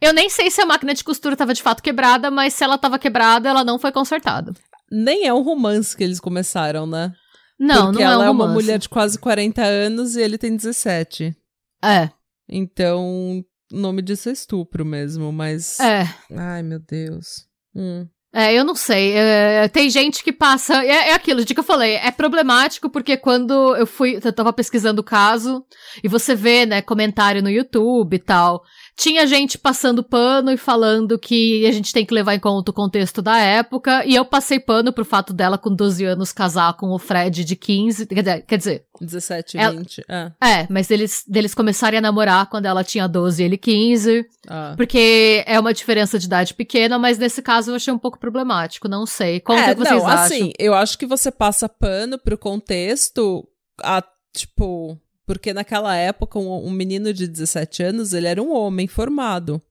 [0.00, 2.74] Eu nem sei se a máquina de costura estava de fato quebrada, mas se ela
[2.74, 4.52] estava quebrada, ela não foi consertada.
[4.90, 7.12] Nem é um romance que eles começaram, né?
[7.58, 10.36] Não, Porque não é um ela é uma mulher de quase 40 anos e ele
[10.36, 11.36] tem 17.
[11.84, 12.10] É.
[12.48, 15.78] Então, o nome disso é estupro mesmo, mas.
[15.78, 16.04] É.
[16.36, 17.46] Ai, meu Deus.
[17.74, 18.08] Hum.
[18.32, 19.12] É, eu não sei.
[19.16, 20.84] É, tem gente que passa.
[20.84, 21.96] É, é, aquilo, de que eu falei.
[21.96, 24.20] É problemático porque quando eu fui.
[24.22, 25.64] Eu tava pesquisando o caso
[26.02, 28.62] e você vê, né, comentário no YouTube e tal.
[29.00, 32.74] Tinha gente passando pano e falando que a gente tem que levar em conta o
[32.74, 34.04] contexto da época.
[34.04, 37.56] E eu passei pano pro fato dela, com 12 anos, casar com o Fred de
[37.56, 38.06] 15.
[38.06, 38.84] Quer dizer.
[39.00, 40.04] 17, ela, 20.
[40.06, 40.32] É.
[40.44, 44.26] é, mas eles, deles começarem a namorar quando ela tinha 12 e ele 15.
[44.46, 44.74] Ah.
[44.76, 48.86] Porque é uma diferença de idade pequena, mas nesse caso eu achei um pouco problemático.
[48.86, 49.40] Não sei.
[49.40, 50.24] Como é, que vocês não, acham?
[50.26, 53.48] Assim, eu acho que você passa pano pro contexto.
[53.82, 54.04] A,
[54.36, 59.62] tipo porque naquela época, um, um menino de 17 anos, ele era um homem formado.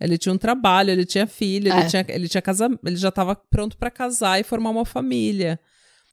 [0.00, 1.76] Ele tinha um trabalho, ele tinha filho, é.
[1.78, 5.60] ele, tinha, ele, tinha casa, ele já estava pronto para casar e formar uma família.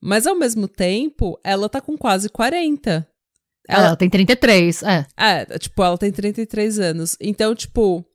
[0.02, 3.08] Mas ao mesmo tempo, ela tá com quase 40.
[3.66, 5.08] Ela, ela tem 33, é.
[5.16, 7.16] É, tipo, ela tem 33 anos.
[7.22, 8.06] Então, tipo,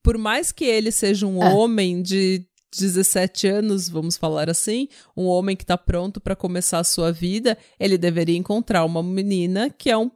[0.00, 1.52] por mais que ele seja um é.
[1.52, 6.84] homem de 17 anos, vamos falar assim, um homem que está pronto para começar a
[6.84, 10.10] sua vida, ele deveria encontrar uma menina que é um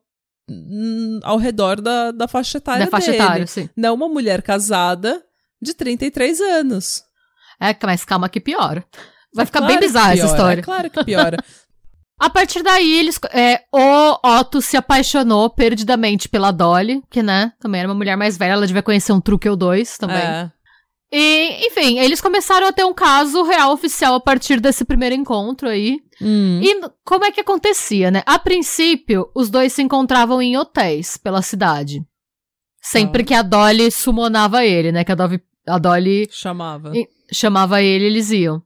[0.49, 3.23] hum, ao redor da, da faixa etária da faixa dele.
[3.23, 3.68] Etária, sim.
[3.77, 5.23] Não uma mulher casada
[5.61, 7.03] de 33 anos.
[7.61, 8.85] É, mas calma que piora.
[9.35, 10.61] Vai é ficar claro bem bizarra essa história.
[10.61, 11.37] É claro que piora.
[12.21, 17.79] A partir daí, eles, é, o Otto se apaixonou perdidamente pela Dolly, que, né, também
[17.79, 20.16] era uma mulher mais velha, ela devia conhecer um truque ou dois também.
[20.16, 20.51] É.
[21.11, 25.68] E, enfim, eles começaram a ter um caso real oficial a partir desse primeiro encontro
[25.68, 26.01] aí.
[26.21, 26.61] Hum.
[26.62, 28.23] E como é que acontecia, né?
[28.27, 32.05] A princípio, os dois se encontravam em hotéis pela cidade.
[32.81, 33.25] Sempre ah.
[33.25, 35.03] que a Dolly sumonava ele, né?
[35.03, 36.92] Que a Dolly, a Dolly chamava.
[37.33, 38.62] chamava ele, eles iam.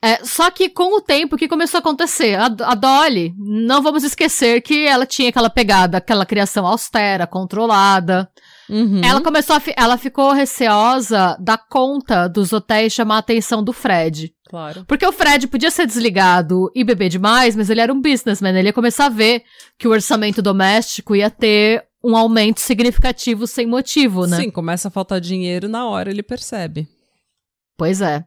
[0.00, 2.36] É, só que com o tempo, o que começou a acontecer?
[2.36, 8.30] A, a Dolly, não vamos esquecer que ela tinha aquela pegada, aquela criação austera, controlada.
[8.72, 9.02] Uhum.
[9.04, 13.72] Ela começou a fi- ela ficou receosa da conta dos hotéis chamar a atenção do
[13.72, 14.32] Fred.
[14.48, 14.84] Claro.
[14.86, 18.56] Porque o Fred podia ser desligado e beber demais, mas ele era um businessman.
[18.58, 19.42] Ele ia começar a ver
[19.78, 24.38] que o orçamento doméstico ia ter um aumento significativo sem motivo, né?
[24.38, 26.88] Sim, começa a faltar dinheiro, na hora ele percebe.
[27.76, 28.24] Pois é.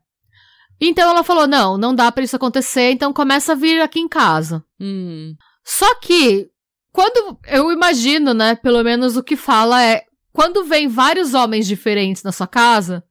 [0.80, 4.08] Então ela falou: não, não dá pra isso acontecer, então começa a vir aqui em
[4.08, 4.64] casa.
[4.80, 5.34] Hum.
[5.66, 6.48] Só que,
[6.92, 10.04] quando eu imagino, né, pelo menos o que fala é,
[10.36, 13.04] quando vem vários homens diferentes na sua casa,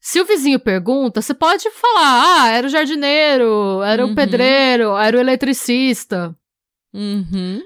[0.00, 4.12] se o vizinho pergunta, você pode falar, ah, era o jardineiro, era Uhum.
[4.12, 6.34] o pedreiro, era o eletricista,
[6.94, 7.60] Uhum.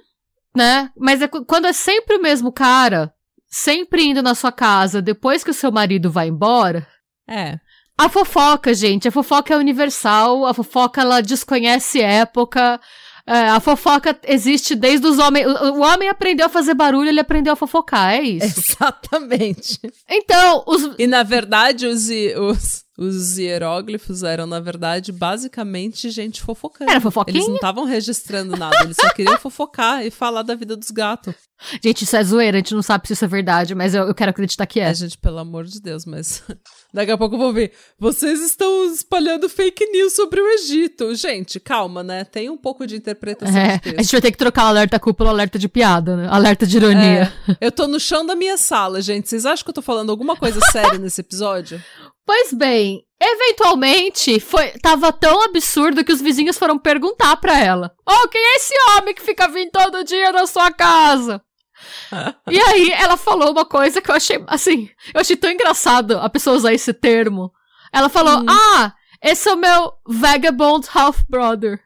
[0.56, 0.90] né?
[0.98, 3.12] Mas é qu- quando é sempre o mesmo cara,
[3.46, 6.86] sempre indo na sua casa depois que o seu marido vai embora,
[7.28, 7.58] É.
[7.96, 12.80] a fofoca, gente, a fofoca é universal, a fofoca ela desconhece época,
[13.26, 15.46] é, a fofoca existe desde os homens.
[15.46, 18.60] O, homem aprendeu a fazer barulho, ele aprendeu a fofocar, é isso.
[18.82, 19.80] Exatamente.
[20.08, 20.90] Então, os.
[20.98, 22.08] E na verdade, os,
[22.38, 26.90] os, os hieróglifos eram, na verdade, basicamente gente fofocando.
[26.90, 27.38] Era fofoquinha?
[27.38, 31.34] Eles não estavam registrando nada, eles só queriam fofocar e falar da vida dos gatos.
[31.82, 34.14] Gente, isso é zoeira, a gente não sabe se isso é verdade, mas eu, eu
[34.14, 34.84] quero acreditar que é.
[34.84, 36.42] É, gente, pelo amor de Deus, mas
[36.92, 37.72] daqui a pouco eu vou ver.
[37.98, 41.14] Vocês estão espalhando fake news sobre o Egito.
[41.14, 42.22] Gente, calma, né?
[42.24, 43.96] Tem um pouco de interpretação É, de a texto.
[44.02, 46.28] gente vai ter que trocar o alerta cu pelo alerta de piada, né?
[46.30, 47.32] Alerta de ironia.
[47.60, 49.28] É, eu tô no chão da minha sala, gente.
[49.28, 51.82] Vocês acham que eu tô falando alguma coisa séria nesse episódio?
[52.26, 58.28] Pois bem, eventualmente foi tava tão absurdo que os vizinhos foram perguntar pra ela: "Oh,
[58.28, 61.42] quem é esse homem que fica vindo todo dia na sua casa?"
[62.50, 66.30] e aí ela falou uma coisa que eu achei assim, eu achei tão engraçado a
[66.30, 67.52] pessoa usar esse termo.
[67.92, 68.46] Ela falou: Hum.
[68.48, 71.80] "Ah, esse é o meu vagabond half brother."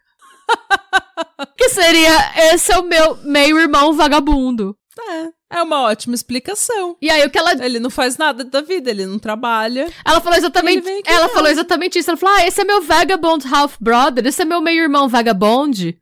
[1.57, 4.77] que seria esse é o meu meio-irmão vagabundo.
[5.01, 6.97] É, é uma ótima explicação.
[7.01, 9.89] E aí o que ela Ele não faz nada da vida, ele não trabalha.
[10.05, 10.87] Ela falou exatamente.
[11.07, 12.11] Ela falou exatamente isso.
[12.11, 15.97] Ela falou: Ah, esse é meu vagabond half brother, esse é meu meio-irmão vagabond.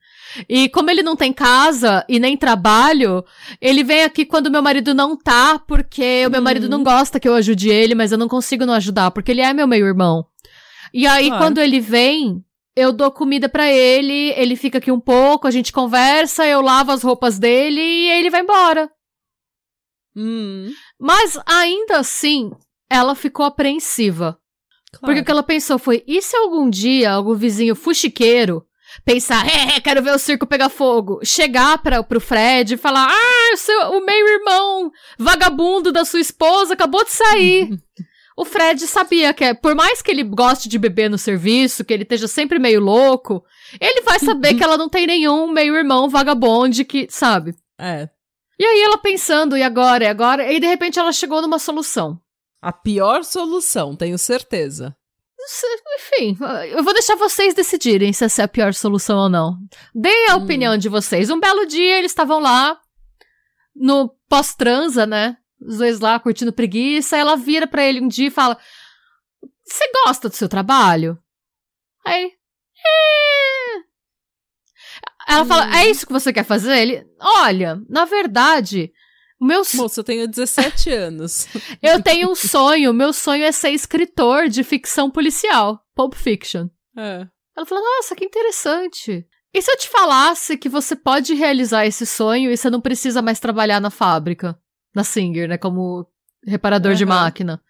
[0.48, 3.24] E como ele não tem casa e nem trabalho,
[3.60, 6.70] ele vem aqui quando meu marido não tá, porque o meu marido Uhum.
[6.70, 9.54] não gosta que eu ajude ele, mas eu não consigo não ajudar, porque ele é
[9.54, 10.26] meu meio-irmão.
[10.92, 11.42] E aí, Claro.
[11.42, 12.44] quando ele vem,
[12.76, 16.92] eu dou comida pra ele, ele fica aqui um pouco, a gente conversa, eu lavo
[16.92, 18.90] as roupas dele e ele vai embora.
[20.14, 22.50] Hum, Mas ainda assim,
[22.90, 24.38] ela ficou apreensiva.
[24.92, 25.06] claro.
[25.06, 28.64] Porque o que ela pensou foi: e se algum dia algum vizinho fuxiqueiro
[29.04, 33.54] pensar, é, quero ver o circo pegar fogo, chegar para pro Fred e falar: ah,
[33.54, 37.70] o, seu, o meio-irmão vagabundo da sua esposa acabou de sair.
[38.36, 41.92] o Fred sabia que, é, por mais que ele goste de beber no serviço, que
[41.94, 43.42] ele esteja sempre meio louco,
[43.80, 47.54] ele vai saber que ela não tem nenhum meio-irmão vagabonde que, sabe?
[47.78, 48.08] É.
[48.58, 50.52] E aí ela pensando, e agora, e agora?
[50.52, 52.20] E de repente ela chegou numa solução.
[52.60, 54.94] A pior solução, tenho certeza.
[55.96, 56.36] Enfim,
[56.70, 59.56] eu vou deixar vocês decidirem se essa é a pior solução ou não.
[59.94, 60.42] Deem a Hum.
[60.42, 61.30] opinião de vocês.
[61.30, 62.78] Um belo dia eles estavam lá
[63.74, 65.36] no pós-transa, né?
[65.60, 67.16] Os dois lá curtindo preguiça.
[67.16, 68.58] Ela vira pra ele um dia e fala:
[69.64, 71.18] Você gosta do seu trabalho?
[72.04, 72.32] Aí ele.
[72.86, 73.86] "É."
[75.28, 75.46] Ela Hum.
[75.46, 76.76] fala: É isso que você quer fazer?
[76.78, 78.92] Ele: Olha, na verdade.
[79.38, 81.46] Meu, Moça, eu tenho 17 anos.
[81.82, 82.94] eu tenho um sonho.
[82.94, 85.84] Meu sonho é ser escritor de ficção policial.
[85.94, 86.68] Pulp Fiction.
[86.96, 87.26] É.
[87.56, 89.26] Ela falou: Nossa, que interessante.
[89.52, 93.20] E se eu te falasse que você pode realizar esse sonho e você não precisa
[93.22, 94.58] mais trabalhar na fábrica?
[94.96, 95.58] Na Singer, né?
[95.58, 96.06] Como
[96.42, 97.14] reparador de Aham.
[97.14, 97.62] máquina.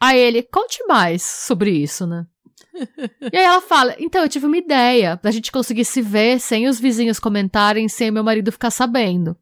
[0.00, 2.24] Aí ele, conte mais sobre isso, né?
[3.32, 6.68] e aí ela fala: Então, eu tive uma ideia da gente conseguir se ver sem
[6.68, 9.36] os vizinhos comentarem, sem meu marido ficar sabendo.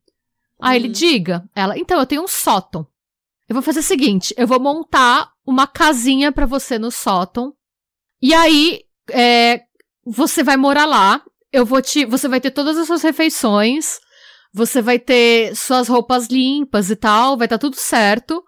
[0.59, 0.93] Aí ele, Hum.
[0.93, 1.45] diga.
[1.55, 2.87] Ela, então, eu tenho um sótão.
[3.47, 7.53] Eu vou fazer o seguinte: eu vou montar uma casinha pra você no sótão.
[8.23, 9.65] E aí, é,
[10.05, 11.23] você vai morar lá.
[11.53, 12.07] Eu vou te.
[12.07, 14.01] Você vai ter todas as suas refeições.
[14.53, 17.37] Você vai ter suas roupas limpas e tal.
[17.37, 18.45] Vai estar tudo certo.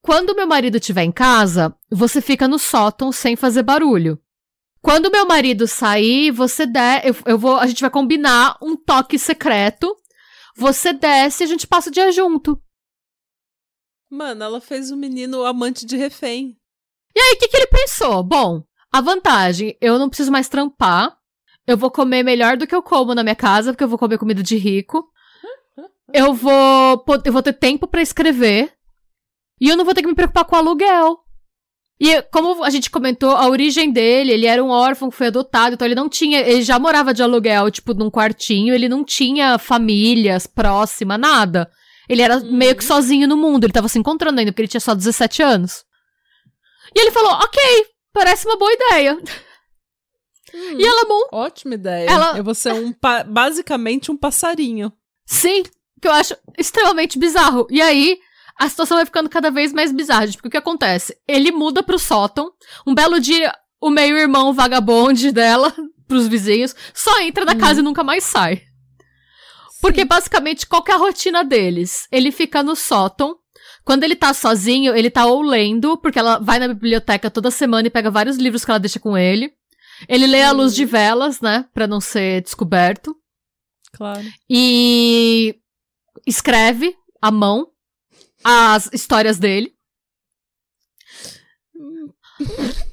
[0.00, 4.18] Quando meu marido estiver em casa, você fica no sótão sem fazer barulho.
[4.80, 7.06] Quando meu marido sair, você der.
[7.06, 7.56] Eu, eu vou.
[7.56, 9.94] A gente vai combinar um toque secreto.
[10.56, 12.60] Você desce e a gente passa o dia junto.
[14.10, 16.56] Mano, ela fez o menino amante de refém.
[17.14, 18.22] E aí, o que, que ele pensou?
[18.22, 21.16] Bom, a vantagem, eu não preciso mais trampar.
[21.66, 24.18] Eu vou comer melhor do que eu como na minha casa, porque eu vou comer
[24.18, 25.08] comida de rico.
[26.12, 28.72] Eu vou, eu vou ter tempo pra escrever.
[29.60, 31.18] E eu não vou ter que me preocupar com aluguel.
[32.00, 35.74] E como a gente comentou, a origem dele, ele era um órfão que foi adotado,
[35.74, 39.58] então ele não tinha, ele já morava de aluguel, tipo, num quartinho, ele não tinha
[39.58, 41.70] famílias próxima, nada.
[42.08, 42.52] Ele era Uhum.
[42.52, 45.42] meio que sozinho no mundo, ele tava se encontrando ainda, porque ele tinha só 17
[45.42, 45.84] anos.
[46.96, 47.60] E ele falou, ok,
[48.14, 49.18] parece uma boa ideia.
[50.54, 52.10] Hum, E ela montou, Ótima ideia.
[52.10, 52.94] Ela- Eu vou ser um
[53.28, 54.90] basicamente um passarinho.
[55.26, 55.62] sim,
[56.00, 57.66] que eu acho extremamente bizarro.
[57.70, 58.18] E aí,
[58.58, 61.16] a situação vai ficando cada vez mais bizarra, gente, porque o que acontece?
[61.26, 62.50] Ele muda pro sótão,
[62.86, 65.72] um belo dia, o meio-irmão vagabonde dela,
[66.06, 67.58] pros vizinhos, só entra na Uhum.
[67.58, 68.62] casa e nunca mais sai.
[69.80, 72.06] Porque basicamente qual que é a rotina deles?
[72.12, 73.36] Ele fica no sótão.
[73.82, 77.88] Quando ele tá sozinho, ele tá ou lendo, porque ela vai na biblioteca toda semana
[77.88, 79.50] e pega vários livros que ela deixa com ele.
[80.06, 83.16] Ele lê à luz de velas, né, Pra não ser descoberto.
[83.94, 84.22] Claro.
[84.48, 85.56] E
[86.26, 87.70] escreve à mão
[88.44, 89.74] as histórias dele.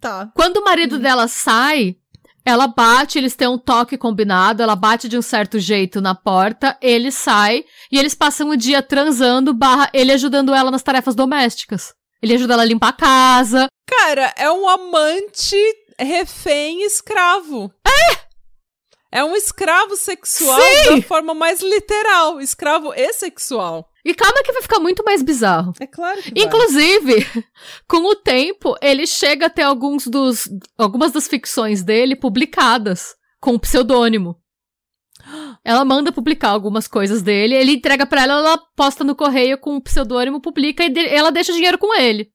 [0.00, 0.30] Tá.
[0.34, 1.96] Quando o marido dela sai,
[2.44, 6.76] ela bate, eles têm um toque combinado, ela bate de um certo jeito na porta,
[6.82, 11.94] ele sai e eles passam o dia transando, barra ele ajudando ela nas tarefas domésticas.
[12.20, 13.68] Ele ajuda ela a limpar a casa.
[13.88, 15.56] Cara, é um amante
[15.98, 17.72] refém escravo.
[17.86, 18.23] É!
[19.14, 20.96] É um escravo sexual Sim!
[20.96, 22.40] da forma mais literal.
[22.40, 23.88] Escravo e sexual.
[24.04, 25.72] E calma que vai ficar muito mais bizarro.
[25.78, 26.42] É claro que vai.
[26.42, 27.24] Inclusive,
[27.86, 33.56] com o tempo, ele chega a ter alguns dos, algumas das ficções dele publicadas com
[33.56, 34.36] pseudônimo.
[35.64, 39.76] Ela manda publicar algumas coisas dele, ele entrega pra ela, ela posta no correio com
[39.76, 42.33] o pseudônimo, publica e ela deixa o dinheiro com ele.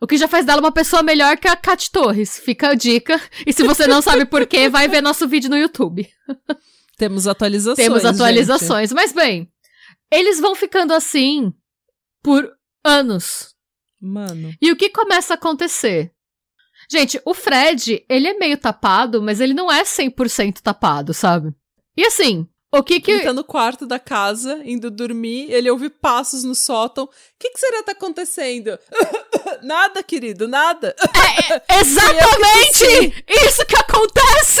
[0.00, 2.38] O que já faz dela uma pessoa melhor que a Kat Torres.
[2.38, 3.20] Fica a dica.
[3.46, 6.08] E se você não sabe por quê, vai ver nosso vídeo no YouTube.
[6.98, 7.76] Temos atualizações.
[7.76, 8.14] Temos gente.
[8.14, 8.92] atualizações.
[8.92, 9.50] Mas bem,
[10.10, 11.52] eles vão ficando assim
[12.22, 12.50] por
[12.84, 13.54] anos.
[14.00, 14.54] Mano.
[14.60, 16.12] E o que começa a acontecer?
[16.90, 21.52] Gente, o Fred, ele é meio tapado, mas ele não é 100% tapado, sabe?
[21.96, 23.10] E assim, o que que...
[23.10, 27.04] Ele tá no quarto da casa, indo dormir, ele ouve passos no sótão.
[27.04, 27.08] O
[27.38, 28.78] que, que será que tá acontecendo?
[29.62, 30.94] nada, querido, nada.
[31.80, 33.24] Exatamente!
[33.28, 34.60] Isso que acontece!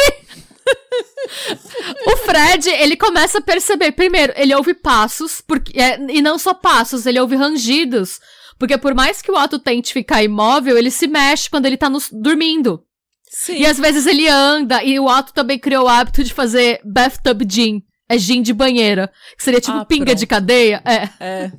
[2.06, 3.92] o Fred, ele começa a perceber.
[3.92, 8.20] Primeiro, ele ouve passos, porque, é, e não só passos, ele ouve rangidos.
[8.58, 11.90] Porque por mais que o Otto tente ficar imóvel, ele se mexe quando ele tá
[11.90, 12.82] no- dormindo.
[13.28, 13.58] Sim.
[13.58, 17.42] E às vezes ele anda, e o Otto também criou o hábito de fazer bathtub
[17.46, 17.82] gin.
[18.08, 19.12] É gin de banheira.
[19.36, 20.18] Que seria tipo Ah, pinga pronto.
[20.18, 20.82] de cadeia.
[20.84, 21.08] É.
[21.24, 21.52] É.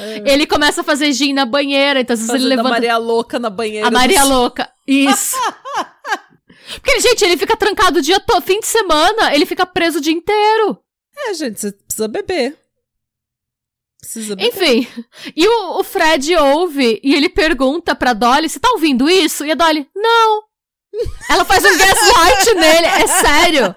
[0.00, 0.32] é.
[0.32, 2.74] Ele começa a fazer gin na banheira, então às vezes ele Fazendo a levanta.
[2.74, 3.86] Maria Louca na banheira.
[3.86, 4.70] A Maria do- Louca.
[4.86, 5.36] Isso.
[6.82, 8.42] Porque, gente, ele fica trancado o dia todo.
[8.42, 10.78] Fim de semana, ele fica preso o dia inteiro.
[11.16, 12.58] É, gente, você precisa beber.
[14.00, 14.48] Precisa beber.
[14.48, 14.86] Enfim.
[15.34, 19.44] E o, o Fred ouve e ele pergunta pra Dolly: Você tá ouvindo isso?
[19.44, 20.42] E a Dolly: Não.
[21.28, 23.76] Ela faz um gaslight nele, é sério.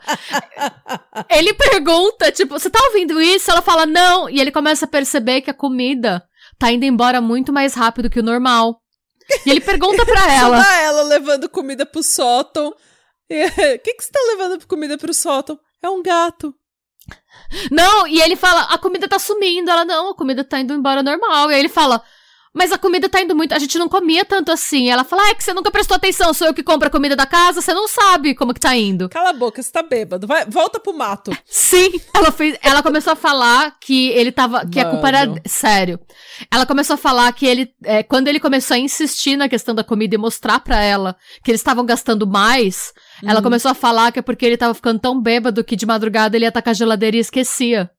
[1.30, 3.52] Ele pergunta, tipo, você tá ouvindo isso?
[3.52, 4.30] Ela fala, não.
[4.30, 6.24] E ele começa a perceber que a comida
[6.58, 8.82] tá indo embora muito mais rápido que o normal.
[9.46, 10.64] E ele pergunta pra ela.
[10.64, 12.70] Só ela levando comida pro sótão.
[12.70, 12.74] O
[13.80, 15.60] que, que você tá levando comida pro sótão?
[15.82, 16.54] É um gato.
[17.70, 19.70] Não, e ele fala, a comida tá sumindo.
[19.70, 21.52] Ela, não, a comida tá indo embora normal.
[21.52, 22.02] E aí ele fala,
[22.54, 23.54] mas a comida tá indo muito.
[23.54, 24.90] A gente não comia tanto assim.
[24.90, 26.34] Ela fala, ah, é que você nunca prestou atenção.
[26.34, 29.08] Sou eu que compro a comida da casa, você não sabe como que tá indo.
[29.10, 30.28] Cala a boca, você tá bêbado.
[30.28, 31.32] Vai, volta pro mato.
[31.46, 32.58] Sim, ela fez.
[32.62, 34.66] Ela começou a falar que ele tava.
[34.68, 35.26] Que a culpa era.
[35.26, 35.42] Mano.
[35.46, 36.00] Sério.
[36.52, 37.70] Ela começou a falar que ele.
[37.84, 41.52] é, quando ele começou a insistir na questão da comida e mostrar pra ela que
[41.52, 42.94] eles estavam gastando mais,
[43.24, 43.44] ela Hum.
[43.44, 46.46] começou a falar que é porque ele tava ficando tão bêbado que de madrugada ele
[46.46, 47.90] ia atacar a geladeira e esquecia.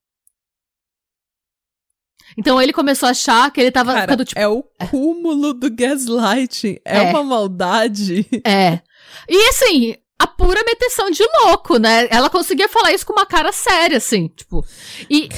[2.37, 4.41] Então ele começou a achar que ele tava Cara, ficando tipo.
[4.41, 6.79] é o cúmulo do gaslighting.
[6.85, 7.03] É, É.
[7.11, 8.27] uma maldade.
[8.47, 8.81] É.
[9.29, 12.09] E assim, a pura meteção de louco, né?
[12.11, 14.65] Ela conseguia falar isso com uma cara séria, assim, tipo.
[15.11, 15.29] E,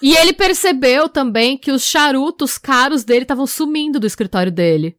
[0.00, 4.96] e ele percebeu também que os charutos caros dele estavam sumindo do escritório dele.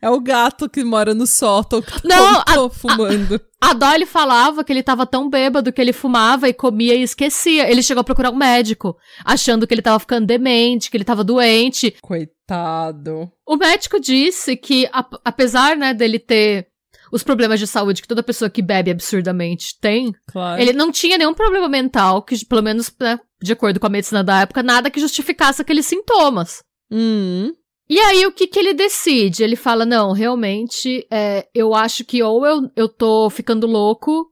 [0.00, 3.40] É o gato que mora no sótão que tá Não, tô fumando.
[3.60, 7.70] A Dolly falava que ele tava tão bêbado que ele fumava e comia e esquecia.
[7.70, 11.22] Ele chegou a procurar um médico, achando que ele tava ficando demente, que ele tava
[11.22, 11.94] doente.
[12.02, 13.30] Coitado.
[13.46, 16.66] O médico disse que, ap- apesar, né, dele ter
[17.12, 20.60] os problemas de saúde que toda pessoa que bebe absurdamente tem, Claro.
[20.62, 24.22] Ele não tinha nenhum problema mental, que, pelo menos, né, de acordo com a medicina
[24.22, 26.62] da época, nada que justificasse aqueles sintomas.
[26.90, 27.52] Hum.
[27.90, 29.42] E aí, o que que ele decide?
[29.42, 34.30] Ele fala, não, realmente, é, eu acho que ou eu, eu tô ficando louco,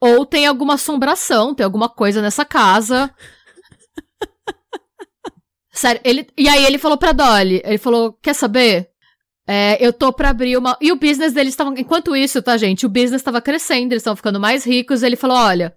[0.00, 3.14] ou tem alguma assombração, tem alguma coisa nessa casa.
[5.70, 8.90] Sério, ele, e aí ele falou pra Dolly, ele falou, quer saber?
[9.46, 10.76] É, eu tô pra abrir uma.
[10.80, 11.74] E o business deles estavam.
[11.76, 12.84] Enquanto isso, tá, gente?
[12.84, 15.02] O business tava crescendo, eles estavam ficando mais ricos.
[15.02, 15.76] Ele falou: olha.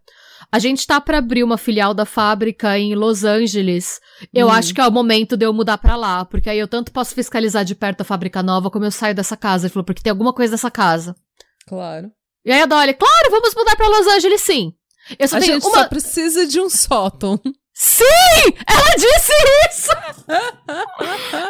[0.52, 4.00] A gente tá pra abrir uma filial da fábrica em Los Angeles.
[4.34, 4.52] Eu Hum.
[4.52, 6.24] acho que é o momento de eu mudar pra lá.
[6.26, 9.36] Porque aí eu tanto posso fiscalizar de perto a fábrica nova, como eu saio dessa
[9.36, 9.66] casa.
[9.68, 11.16] Ele falou, porque tem alguma coisa nessa casa.
[11.68, 12.10] Claro.
[12.46, 14.74] E aí a Dolly, claro, vamos mudar pra Los Angeles sim.
[15.20, 15.78] Eu só a tenho gente uma.
[15.80, 17.40] só precisa de um sótão.
[17.74, 18.04] Sim!
[18.68, 19.34] Ela disse
[19.70, 19.92] isso!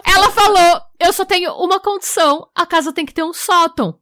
[0.06, 4.00] Ela falou: eu só tenho uma condição, a casa tem que ter um sótão.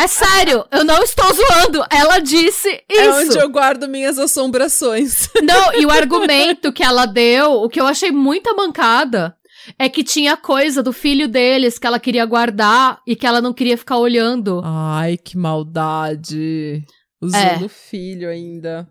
[0.00, 1.84] É sério, eu não estou zoando.
[1.90, 3.00] Ela disse isso.
[3.00, 5.28] É onde eu guardo minhas assombrações.
[5.42, 9.34] Não, e o argumento que ela deu, o que eu achei muita mancada,
[9.78, 13.52] é que tinha coisa do filho deles que ela queria guardar e que ela não
[13.52, 14.60] queria ficar olhando.
[14.64, 16.84] Ai, que maldade.
[17.20, 18.86] Usando o filho ainda.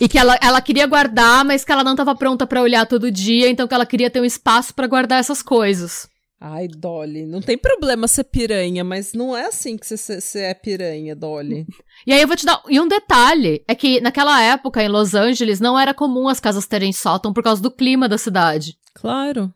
[0.00, 3.10] E que ela, ela queria guardar, mas que ela não tava pronta pra olhar todo
[3.10, 6.08] dia, então que ela queria ter um espaço pra guardar essas coisas.
[6.40, 11.16] Ai, Dolly, não tem problema ser piranha, mas não é assim que você, é piranha,
[11.16, 11.66] Dolly.
[12.06, 12.62] E aí eu vou te dar.
[12.68, 16.66] E um detalhe é que naquela época em Los Angeles não era comum as casas
[16.66, 18.76] terem sótão por causa do clima da cidade.
[18.94, 19.50] Claro.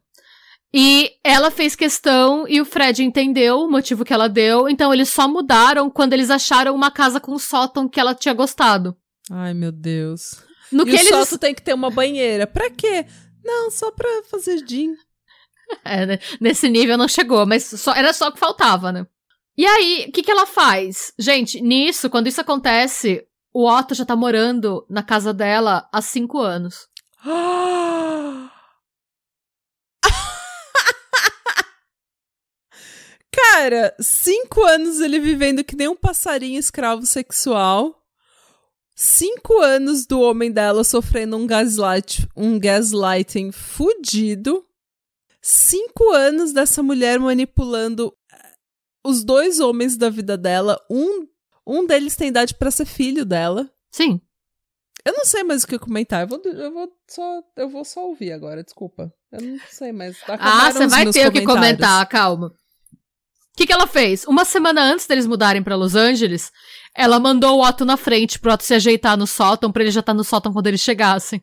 [0.73, 5.09] E ela fez questão e o Fred entendeu o motivo que ela deu, então eles
[5.11, 8.97] só mudaram quando eles acharam uma casa com sótão que ela tinha gostado.
[9.31, 10.43] Ai, meu Deus.
[10.73, 11.09] No e que o eles.
[11.09, 12.47] sótão tem que ter uma banheira.
[12.47, 13.05] Pra quê?
[13.45, 14.95] Não, só pra fazer gin.
[15.85, 16.19] É, né?
[16.41, 19.07] nesse nível não chegou, mas só, era só o que faltava, né?
[19.57, 21.13] E aí, o que, que ela faz?
[21.19, 26.39] Gente, nisso, quando isso acontece, o Otto já tá morando na casa dela há cinco
[26.39, 26.87] anos.
[33.33, 38.01] Cara, cinco anos ele vivendo que nem um passarinho escravo sexual.
[38.95, 44.65] Cinco anos do homem dela sofrendo um gaslight, um gaslighting fudido.
[45.43, 48.55] Cinco anos dessa mulher manipulando eh,
[49.05, 50.79] os dois homens da vida dela.
[50.91, 51.27] Um,
[51.67, 53.71] um deles tem idade pra ser filho dela.
[53.91, 54.21] Sim.
[55.05, 56.23] Eu não sei mais o que comentar.
[56.23, 59.13] Eu vou, eu vou, só, eu vou só ouvir agora, desculpa.
[59.33, 60.19] Eu não sei mais.
[60.29, 62.49] Ah, você vai ter o que comentar, calma.
[62.49, 64.25] O que, que ela fez?
[64.25, 66.53] Uma semana antes deles mudarem pra Los Angeles,
[66.95, 70.01] ela mandou o Otto na frente pro Otto se ajeitar no sótão, pra ele já
[70.01, 71.43] estar no sótão quando eles chegassem.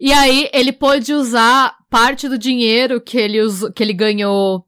[0.00, 4.64] E aí, ele pôde usar parte do dinheiro que ele, us- que ele ganhou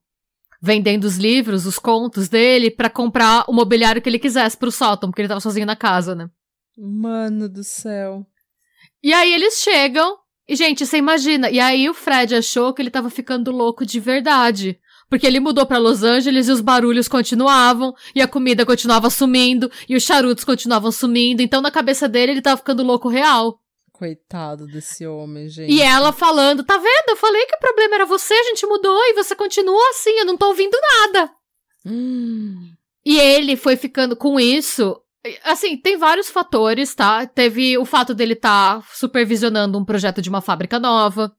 [0.60, 5.10] vendendo os livros, os contos dele, pra comprar o mobiliário que ele quisesse pro sótão,
[5.10, 6.28] porque ele tava sozinho na casa, né?
[6.78, 8.24] Mano do céu.
[9.02, 10.16] E aí eles chegam,
[10.48, 13.98] e gente, você imagina, e aí o Fred achou que ele tava ficando louco de
[13.98, 14.78] verdade.
[15.08, 19.70] Porque ele mudou pra Los Angeles e os barulhos continuavam, e a comida continuava sumindo,
[19.88, 23.58] e os charutos continuavam sumindo, então na cabeça dele ele tava ficando louco real.
[24.03, 25.70] Coitado desse homem, gente.
[25.70, 27.11] E ela falando, tá vendo?
[27.11, 30.24] Eu falei que o problema era você, a gente mudou, e você continua assim, eu
[30.24, 31.30] não tô ouvindo nada.
[31.86, 32.72] Hum.
[33.07, 34.96] E ele foi ficando com isso.
[35.44, 37.26] Assim, tem vários fatores, tá?
[37.26, 41.32] Teve o fato dele estar supervisionando um projeto de uma fábrica nova.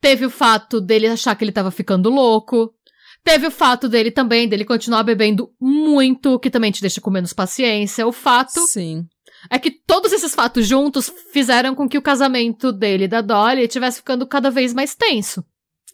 [0.00, 2.74] Teve o fato dele achar que ele tava ficando louco.
[3.22, 7.34] Teve o fato dele também, dele continuar bebendo muito, que também te deixa com menos
[7.34, 8.06] paciência.
[8.06, 9.06] O fato Sim.
[9.48, 13.62] É que todos esses fatos juntos fizeram com que o casamento dele e da Dolly
[13.62, 15.44] estivesse ficando cada vez mais tenso.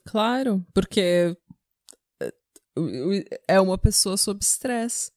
[0.07, 1.36] Claro, porque
[2.20, 2.32] é,
[2.78, 5.11] o- é uma pessoa sob estresse.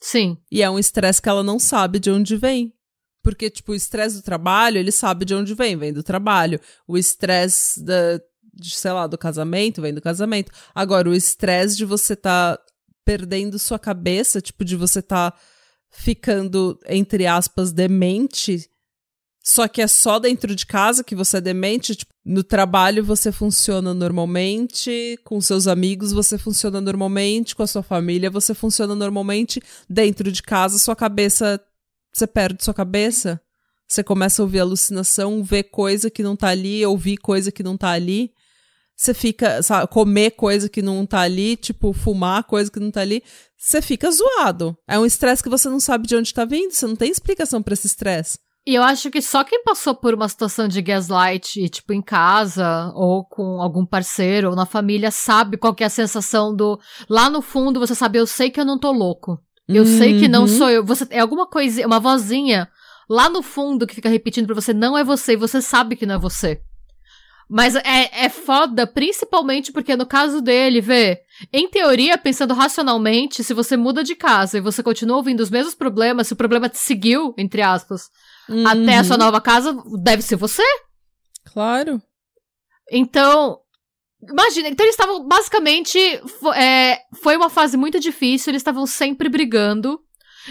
[0.00, 0.38] Sim.
[0.50, 2.72] E é um estresse que ela não sabe de onde vem.
[3.22, 6.60] Porque, tipo, o estresse do trabalho, ele sabe de onde vem, vem do trabalho.
[6.86, 8.20] O estresse da,
[8.54, 10.52] de, sei lá, do casamento, vem do casamento.
[10.74, 12.56] Agora, o estresse de você tá
[13.04, 15.32] perdendo sua cabeça, tipo, de você tá
[15.96, 18.68] ficando, entre aspas, demente,
[19.42, 23.32] só que é só dentro de casa que você é demente, tipo, no trabalho você
[23.32, 29.62] funciona normalmente, com seus amigos você funciona normalmente, com a sua família você funciona normalmente,
[29.88, 31.60] dentro de casa sua cabeça,
[32.12, 33.40] você perde sua cabeça,
[33.88, 37.76] você começa a ouvir alucinação, ver coisa que não tá ali, ouvir coisa que não
[37.76, 38.32] tá ali,
[38.96, 43.02] você fica, sabe, comer coisa que não tá ali, tipo, fumar coisa que não tá
[43.02, 43.22] ali,
[43.56, 44.76] você fica zoado.
[44.88, 47.62] É um estresse que você não sabe de onde tá vindo, você não tem explicação
[47.62, 48.38] pra esse estresse.
[48.66, 52.90] E eu acho que só quem passou por uma situação de gaslight, tipo, em casa,
[52.96, 56.76] ou com algum parceiro, ou na família, sabe qual que é a sensação do.
[57.08, 59.38] Lá no fundo, você sabe, eu sei que eu não tô louco.
[59.68, 60.48] Eu sei que não Uhum.
[60.48, 60.84] sou eu.
[60.84, 62.68] Você é alguma coisa, uma vozinha
[63.08, 66.06] lá no fundo que fica repetindo pra você, não é você, e você sabe que
[66.06, 66.60] não é você.
[67.48, 71.20] Mas é, é foda, principalmente porque no caso dele, vê,
[71.52, 75.74] em teoria, pensando racionalmente, se você muda de casa e você continua ouvindo os mesmos
[75.74, 78.08] problemas, se o problema te seguiu, entre aspas,
[78.66, 79.22] até a sua Uhum.
[79.22, 80.62] nova casa, deve ser você.
[81.52, 82.02] Claro.
[82.90, 83.58] Então,
[84.28, 85.98] Imagina, então eles estavam basicamente.
[86.56, 90.00] é, foi uma fase muito difícil, eles estavam sempre brigando.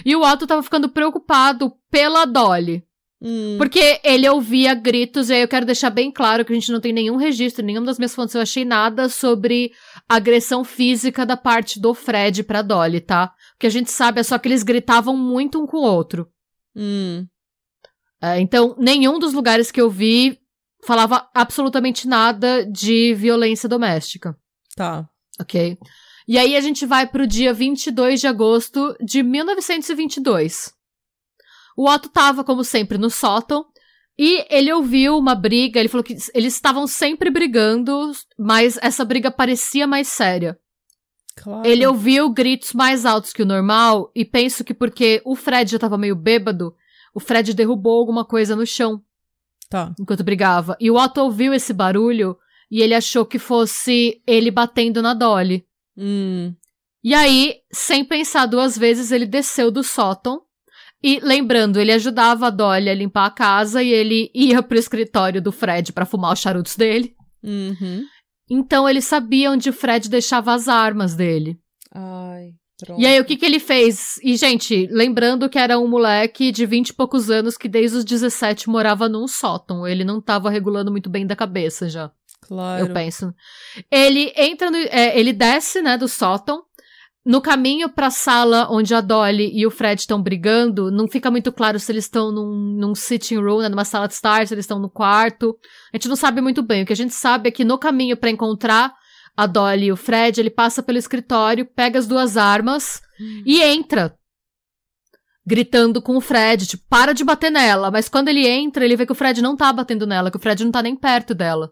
[0.05, 2.83] E o Otto tava ficando preocupado pela Dolly.
[3.28, 6.71] Hum, Porque ele ouvia gritos, e aí eu quero deixar bem claro que a gente
[6.71, 9.71] não tem nenhum registro, nenhuma das minhas fontes eu achei nada sobre
[10.07, 13.34] agressão física da parte do Fred pra Dolly, tá?
[13.55, 16.30] O que a gente sabe é só que eles gritavam muito um com o outro.
[16.76, 17.26] hum,
[18.21, 20.38] É, então, nenhum dos lugares que eu vi
[20.84, 24.38] falava absolutamente nada de violência doméstica,
[24.76, 25.09] tá.
[25.39, 25.80] ok?
[26.28, 30.74] E aí a gente vai pro dia 22 de agosto de 1922.
[31.76, 33.65] O Otto tava, como sempre, no sótão
[34.17, 35.80] e ele ouviu uma briga.
[35.80, 40.57] Ele falou que eles estavam sempre brigando, mas essa briga parecia mais séria.
[41.36, 41.67] Claro.
[41.67, 45.78] Ele ouviu gritos mais altos que o normal e penso que porque o Fred já
[45.80, 46.73] tava meio bêbado,
[47.13, 49.01] o Fred derrubou alguma coisa no chão
[49.69, 49.93] Tá.
[49.99, 50.78] enquanto brigava.
[50.80, 52.38] E o Otto ouviu esse barulho
[52.71, 55.65] e ele achou que fosse ele batendo na Dolly.
[55.97, 56.53] Hum,
[57.03, 60.41] E aí, sem pensar duas vezes, ele desceu do sótão.
[61.07, 65.39] E lembrando, ele ajudava a Dolly a limpar a casa e ele ia pro escritório
[65.39, 67.15] do Fred pra fumar os charutos dele.
[67.43, 68.03] uhum.
[68.49, 71.59] Então ele sabia onde o Fred deixava as armas dele.
[71.93, 72.53] Ai,
[72.83, 72.99] pronto.
[72.99, 74.19] E aí, o que que ele fez?
[74.23, 78.05] E, gente, lembrando que era um moleque de 20 e poucos anos que desde os
[78.05, 79.87] 17 morava num sótão.
[79.87, 82.11] Ele não tava regulando muito bem da cabeça já.
[82.41, 82.85] Claro.
[82.85, 83.31] eu penso.
[83.91, 86.63] Ele entra no, é, ele desce, né, do sótão.
[87.26, 91.51] No caminho pra sala onde a Dolly e o Fred estão brigando, não fica muito
[91.51, 94.63] claro se eles estão num, num sitting room, né, numa sala de estar, se eles
[94.63, 95.57] estão no quarto.
[95.91, 96.84] A gente não sabe muito bem.
[96.84, 98.93] O que a gente sabe é que no caminho pra encontrar
[99.36, 103.01] a Dolly e o Fred, ele passa pelo escritório, pega as duas armas
[103.43, 104.15] e entra.
[105.47, 107.89] Gritando com o Fred, tipo, para de bater nela.
[107.91, 110.39] Mas quando ele entra, ele vê que o Fred não tá batendo nela, que o
[110.39, 111.71] Fred não tá nem perto dela.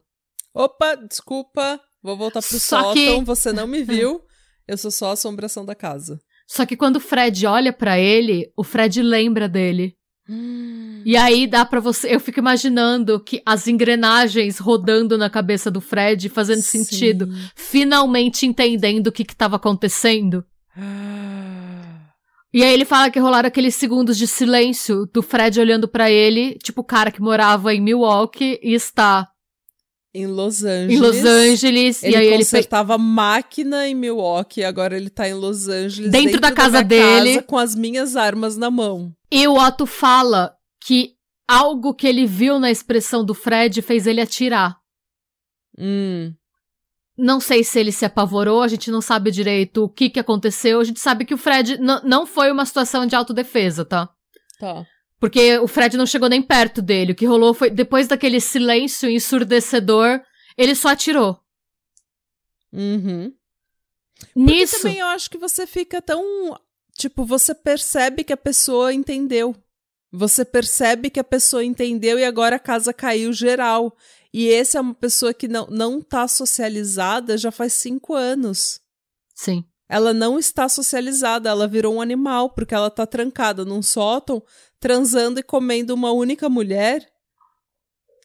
[0.53, 1.79] Opa, desculpa.
[2.01, 2.93] Vou voltar pro Só sótão.
[2.93, 4.21] que- Você não me viu.
[4.67, 6.19] Eu sou só a assombração da casa.
[6.47, 9.95] Só que quando o Fred olha pra ele, o Fred lembra dele.
[10.29, 11.01] Hum.
[11.05, 12.13] E aí dá pra você.
[12.13, 16.83] Eu fico imaginando que as engrenagens rodando na cabeça do Fred, fazendo Sim.
[16.83, 20.45] sentido, finalmente entendendo o que que tava acontecendo.
[20.77, 21.63] Ah.
[22.53, 26.55] E aí ele fala que rolaram aqueles segundos de silêncio do Fred olhando pra ele,
[26.63, 29.27] tipo o cara que morava em Milwaukee e está
[30.13, 30.95] Em Los Angeles.
[30.95, 32.03] em Los Angeles.
[32.03, 36.11] Ele e aí ele consertava máquina em Milwaukee, agora ele tá em Los Angeles.
[36.11, 37.33] Dentro da casa minha dele.
[37.35, 39.11] casa, com as minhas armas na mão.
[39.31, 41.15] E o Otto fala que
[41.47, 44.77] algo que ele viu na expressão do Fred fez ele atirar.
[45.77, 46.33] Hum.
[47.17, 50.79] Não sei se ele se apavorou, a gente não sabe direito o que, que aconteceu.
[50.79, 54.09] A gente sabe que o Fred não foi uma situação de autodefesa, tá?
[54.59, 54.85] Tá.
[55.23, 57.13] Porque o Fred não chegou nem perto dele.
[57.13, 60.19] O que rolou foi, depois daquele silêncio ensurdecedor,
[60.57, 61.39] ele só atirou.
[62.73, 63.33] Uhum.
[64.35, 64.81] Nisso.
[64.81, 66.59] Também eu acho que você fica tão.
[66.91, 69.55] Tipo, você percebe que a pessoa entendeu.
[70.11, 73.95] Você percebe que a pessoa entendeu e agora a casa caiu geral.
[74.33, 78.81] E essa é uma pessoa que não, não tá socializada já faz cinco anos.
[79.33, 79.63] Sim.
[79.87, 84.43] Ela não está socializada, ela virou um animal, porque ela tá trancada num sótão,
[84.83, 87.09] transando e comendo uma única mulher.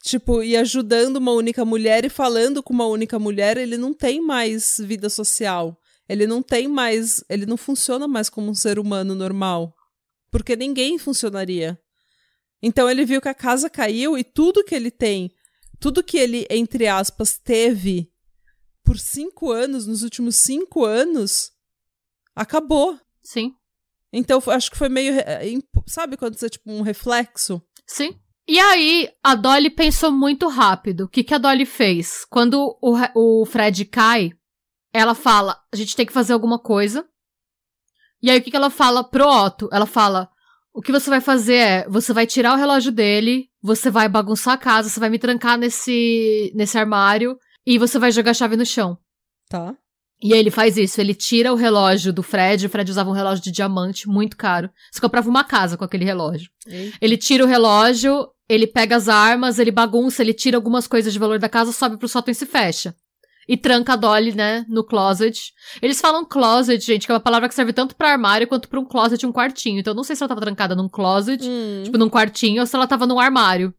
[0.03, 4.21] Tipo, e ajudando uma única mulher e falando com uma única mulher, ele não tem
[4.21, 5.81] mais vida social.
[6.09, 7.23] Ele não tem mais.
[7.29, 9.73] Ele não funciona mais como um ser humano normal.
[10.33, 11.81] Porque ninguém funcionaria.
[12.61, 15.31] Então ele viu que a casa caiu e tudo que ele tem,
[15.79, 18.11] tudo que ele, entre aspas, teve
[18.83, 21.53] por cinco anos, nos últimos cinco anos,
[22.35, 22.99] acabou.
[23.23, 23.55] Sim.
[24.13, 25.15] Então acho que foi meio.
[25.89, 27.63] Sabe quando você, tipo, um reflexo?
[27.87, 28.19] Sim.
[28.47, 31.05] E aí, a Dolly pensou muito rápido.
[31.05, 32.25] O que, que a Dolly fez?
[32.31, 34.33] Quando o, o Fred cai,
[34.93, 37.07] ela fala: a gente tem que fazer alguma coisa.
[38.23, 39.69] E aí, o que, que ela fala pro Otto?
[39.73, 40.31] Ela fala:
[40.73, 44.55] o que você vai fazer é: você vai tirar o relógio dele, você vai bagunçar
[44.55, 48.57] a casa, você vai me trancar nesse, nesse armário e você vai jogar a chave
[48.57, 48.99] no chão.
[49.49, 49.77] Tá.
[50.21, 53.13] E aí ele faz isso, ele tira o relógio do Fred, o Fred usava um
[53.13, 54.69] relógio de diamante, muito caro.
[54.91, 56.51] Você comprava uma casa com aquele relógio.
[57.01, 61.19] Ele tira o relógio, ele pega as armas, ele bagunça, ele tira algumas coisas de
[61.21, 62.97] valor da casa, sobe pro sótão e se fecha.
[63.47, 65.53] E tranca a Dolly, né, no closet.
[65.81, 68.79] Eles falam closet, gente, que é uma palavra que serve tanto pra armário quanto pra
[68.81, 69.79] um closet um quartinho.
[69.79, 71.83] Então eu não sei se ela tava trancada num closet, Hum.
[71.85, 73.73] tipo num quartinho, ou se ela tava num armário.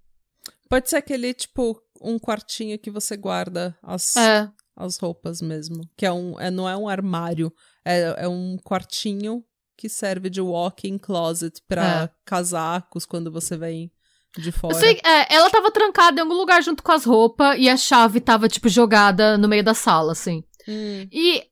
[0.70, 5.82] Pode ser aquele, tipo, um quartinho que você guarda as, É, as roupas mesmo.
[5.98, 7.54] Que é um, é, não é um armário,
[7.86, 9.44] é, é um quartinho
[9.78, 12.10] que serve de walk-in closet pra É.
[12.26, 13.92] casacos quando você vem
[14.38, 14.74] de fora.
[14.76, 18.20] Sei, é, ela tava trancada em algum lugar junto com as roupas e a chave
[18.22, 20.44] tava, tipo, jogada no meio da sala, assim.
[20.68, 21.08] Hum.
[21.12, 21.44] E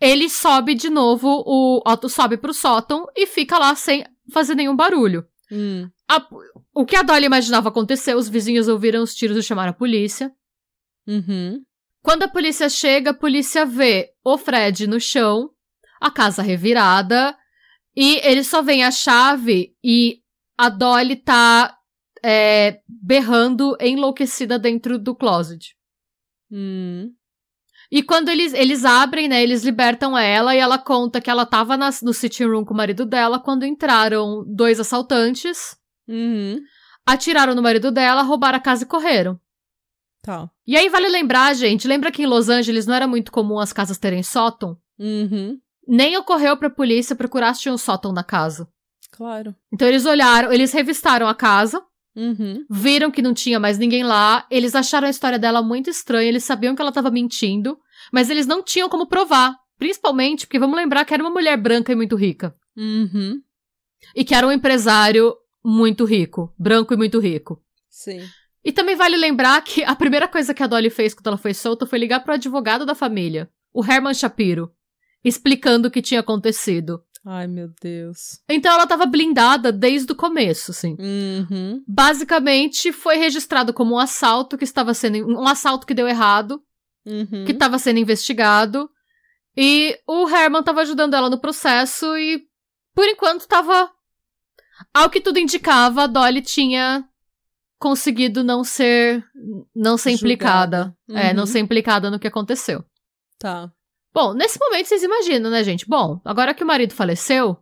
[0.00, 4.76] ele sobe de novo, o Otto sobe pro sótão e fica lá sem fazer nenhum
[4.76, 5.26] barulho.
[5.50, 5.88] Hum.
[6.08, 6.26] A-
[6.74, 10.30] o que a Dolly imaginava acontecer, os vizinhos ouviram os tiros e chamaram a polícia.
[11.06, 11.62] Uhum.
[12.04, 15.48] Quando a polícia chega, a polícia vê o Fred no chão,
[15.98, 17.34] a casa revirada,
[17.96, 20.18] e eles só veem a chave e
[20.58, 21.74] a Dolly tá
[22.22, 25.74] é, berrando enlouquecida dentro do closet.
[26.52, 27.10] Hum.
[27.90, 31.74] E quando eles, eles abrem, né, eles libertam ela e ela conta que ela tava
[31.74, 35.74] nas- no sitting room com o marido dela quando entraram dois assaltantes,
[36.06, 36.60] Uhum.
[37.06, 39.40] atiraram no marido dela, roubaram a casa e correram.
[40.24, 40.50] Tá.
[40.66, 43.74] E aí vale lembrar, gente, lembra que em Los Angeles não era muito comum as
[43.74, 44.78] casas terem sótão?
[44.98, 45.58] Uhum.
[45.86, 48.66] Nem ocorreu pra polícia procurar se tinha um sótão na casa.
[49.12, 49.54] Claro.
[49.70, 51.82] Então eles olharam, eles revistaram a casa,
[52.16, 52.64] Uhum.
[52.70, 56.44] viram que não tinha mais ninguém lá, eles acharam a história dela muito estranha, eles
[56.44, 57.76] sabiam que ela tava mentindo,
[58.12, 59.54] mas eles não tinham como provar.
[59.78, 62.54] Principalmente porque vamos lembrar que era uma mulher branca e muito rica.
[62.76, 63.42] Uhum.
[64.14, 67.60] E que era um empresário muito rico, branco e muito rico.
[67.90, 68.20] Sim.
[68.64, 71.52] E também vale lembrar que a primeira coisa que a Dolly fez quando ela foi
[71.52, 74.72] solta foi ligar pro advogado da família, o Herman Shapiro,
[75.22, 77.02] explicando o que tinha acontecido.
[77.26, 78.40] Ai, meu Deus.
[78.48, 80.96] Então ela tava blindada desde o começo, assim.
[80.98, 81.82] Uhum.
[81.88, 85.26] Basicamente, foi registrado como um assalto que estava sendo.
[85.26, 86.62] Um assalto que deu errado,
[87.06, 87.44] Uhum.
[87.44, 88.90] que estava sendo investigado.
[89.56, 92.42] E o Herman tava ajudando ela no processo e,
[92.94, 93.90] por enquanto, tava.
[94.92, 97.04] Ao que tudo indicava, a Dolly tinha
[97.84, 99.22] conseguido não ser.
[99.76, 100.96] não ser implicada.
[101.06, 101.28] Julgada.
[101.28, 101.46] É, não Uhum.
[101.46, 102.82] ser implicada no que aconteceu.
[103.38, 103.70] Tá.
[104.14, 105.86] Bom, nesse momento vocês imaginam, né, gente?
[105.86, 107.58] Bom, agora que o marido faleceu,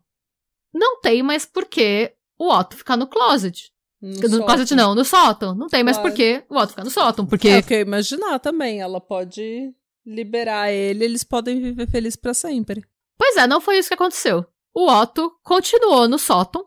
[0.73, 3.73] não tem mais por que o Otto ficar no closet.
[4.01, 4.47] No, sótão.
[4.47, 5.55] closet não, no sótão.
[5.57, 6.11] Não tem mais Claro.
[6.11, 7.49] por que o Otto ficar no sótão, porque...
[7.49, 8.81] É o que eu ia imaginar também.
[8.81, 9.73] Ela pode
[10.07, 12.85] liberar ele, eles podem viver felizes pra sempre.
[13.18, 14.45] Pois é, não foi isso que aconteceu.
[14.75, 16.64] O Otto continuou no sótão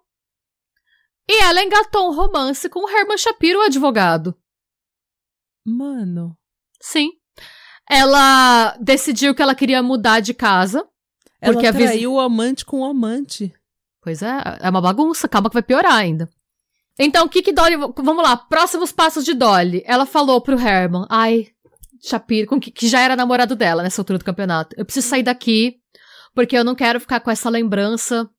[1.30, 4.36] e ela engatou um romance com o Herman Shapiro, o advogado.
[5.66, 6.38] Mano.
[6.82, 7.10] Sim.
[7.90, 10.88] Ela decidiu que ela queria mudar de casa.
[11.42, 13.54] Ela Porque a viz- traiu o amante com o amante.
[14.02, 16.30] Pois é, é uma bagunça, calma que vai piorar ainda.
[16.98, 17.76] Então, o que que Dolly...
[17.76, 19.84] Vamos lá, próximos passos de Dolly.
[19.86, 21.48] Ela falou pro Herman, ai,
[22.02, 24.76] Shapiro, com que, que já era namorado dela nessa altura do campeonato.
[24.78, 25.78] Eu preciso sair daqui,
[26.34, 28.30] porque eu não quero ficar com essa lembrança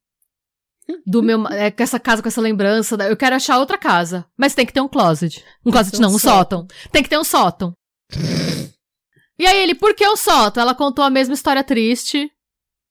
[1.07, 1.47] do meu...
[1.49, 2.97] É, com essa casa, com essa lembrança.
[3.05, 4.27] Eu quero achar outra casa.
[4.37, 5.45] Mas tem que ter um closet.
[5.65, 6.67] Um closet não, um sótão.
[6.91, 7.75] Tem que ter um sótão.
[9.39, 10.63] e aí ele, por que um sótão?
[10.63, 12.31] Ela contou a mesma história triste.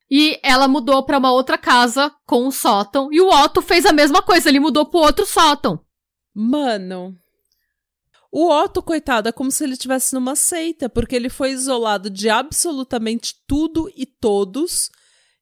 [0.09, 3.11] E ela mudou pra uma outra casa com um sótão.
[3.11, 5.79] E o Otto fez a mesma coisa, ele mudou pro outro sótão.
[6.33, 7.15] Mano.
[8.31, 12.29] O Otto, coitado, é como se ele estivesse numa seita, porque ele foi isolado de
[12.29, 14.89] absolutamente tudo e todos.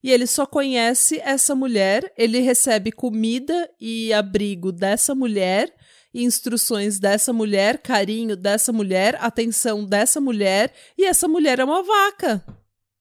[0.03, 5.73] E ele só conhece essa mulher, ele recebe comida e abrigo dessa mulher,
[6.13, 12.43] instruções dessa mulher, carinho dessa mulher, atenção dessa mulher, e essa mulher é uma vaca.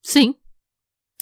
[0.01, 0.33] Sim.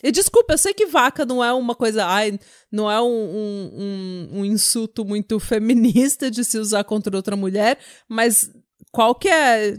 [0.03, 2.05] E desculpa, eu sei que vaca não é uma coisa.
[2.05, 2.39] Ai,
[2.71, 7.77] não é um, um, um, um insulto muito feminista de se usar contra outra mulher,
[8.07, 8.51] mas
[8.91, 9.77] qual que é.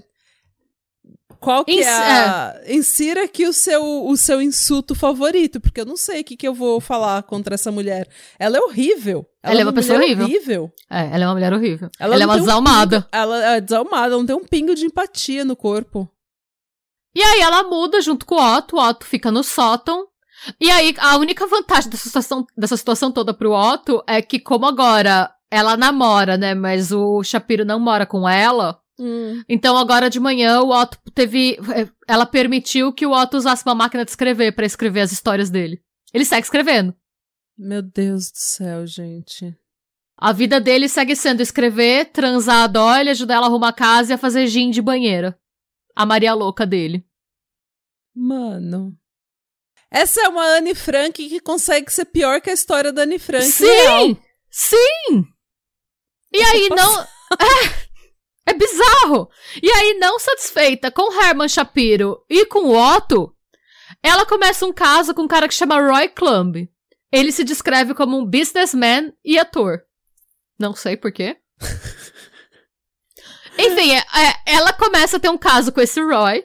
[1.43, 2.61] Qual que Ins- é a.
[2.68, 6.47] Insira aqui o seu, o seu insulto favorito, porque eu não sei o que, que
[6.47, 8.09] eu vou falar contra essa mulher.
[8.38, 9.26] Ela é horrível.
[9.43, 10.72] Ela é uma pessoa mulher horrível.
[10.88, 11.90] É, ela é uma mulher horrível.
[11.99, 12.97] Ela, é não uma tem um desalmada.
[13.03, 16.09] pingo- ela é desalmada, ela não tem um pingo de empatia no corpo.
[17.14, 20.07] E aí ela muda junto com o Otto, o Otto fica no sótão.
[20.61, 24.64] E aí a única vantagem dessa situação, dessa situação toda pro Otto é que como
[24.66, 28.78] agora ela namora, né, mas o Shapiro não mora com ela,
[29.48, 33.74] então agora de manhã o Otto teve, eh, ela permitiu que o Otto usasse uma
[33.74, 35.82] máquina de escrever pra escrever as histórias dele.
[36.12, 36.94] Ele segue escrevendo.
[37.57, 39.57] Meu Deus do céu, gente.
[40.16, 44.12] A vida dele segue sendo escrever, transar a Dolly, ajudar ela a arrumar a casa
[44.12, 45.38] e a fazer gin de banheira.
[45.96, 47.05] A Maria louca dele.
[48.14, 48.96] Mano.
[49.90, 53.44] Essa é uma Anne Frank que consegue ser pior que a história da Anne Frank.
[53.44, 53.66] Sim!
[53.66, 54.16] real.
[54.50, 55.26] Sim!
[56.32, 57.07] E aí não.
[58.47, 59.28] É, bizarro!
[59.62, 63.34] E aí, não satisfeita com Herman Shapiro e com o Otto,
[64.03, 66.66] ela começa um caso com um cara que chama Roy Clumb.
[67.12, 69.82] Ele se descreve como um businessman e ator.
[70.59, 71.36] Não sei porquê.
[73.59, 76.45] Enfim, é- é- ela começa a ter um caso com esse Roy.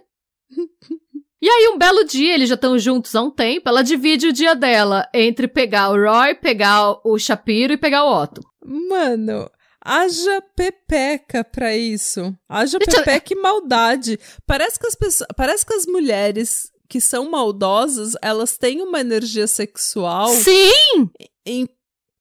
[1.42, 4.34] E aí, um belo dia, eles já estão juntos há um tempo, ela divide o
[4.34, 8.42] dia dela entre pegar o Roy, pegar o Shapiro e pegar o Otto.
[8.66, 9.50] Mano,
[9.90, 12.36] Haja pepeca pra isso.
[12.50, 14.20] Haja pepeca e maldade.
[14.46, 19.48] Parece que as pessoas, parece que as mulheres que são maldosas, elas têm uma energia
[19.48, 20.28] sexual.
[20.28, 21.10] Sim!
[21.46, 21.70] Em,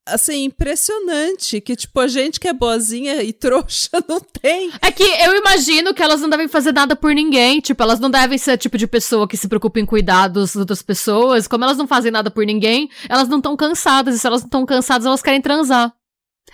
[0.07, 1.61] assim, impressionante.
[1.61, 4.71] Que, tipo, a gente que é boazinha e trouxa não tem.
[4.81, 7.61] É que eu imagino que elas não devem fazer nada por ninguém.
[7.61, 10.55] Tipo, elas não devem ser o tipo de pessoa que se preocupa em cuidar das
[10.55, 11.49] outras pessoas.
[11.49, 14.15] Como elas não fazem nada por ninguém, elas não estão cansadas.
[14.15, 15.93] E se elas não estão cansadas, elas querem transar.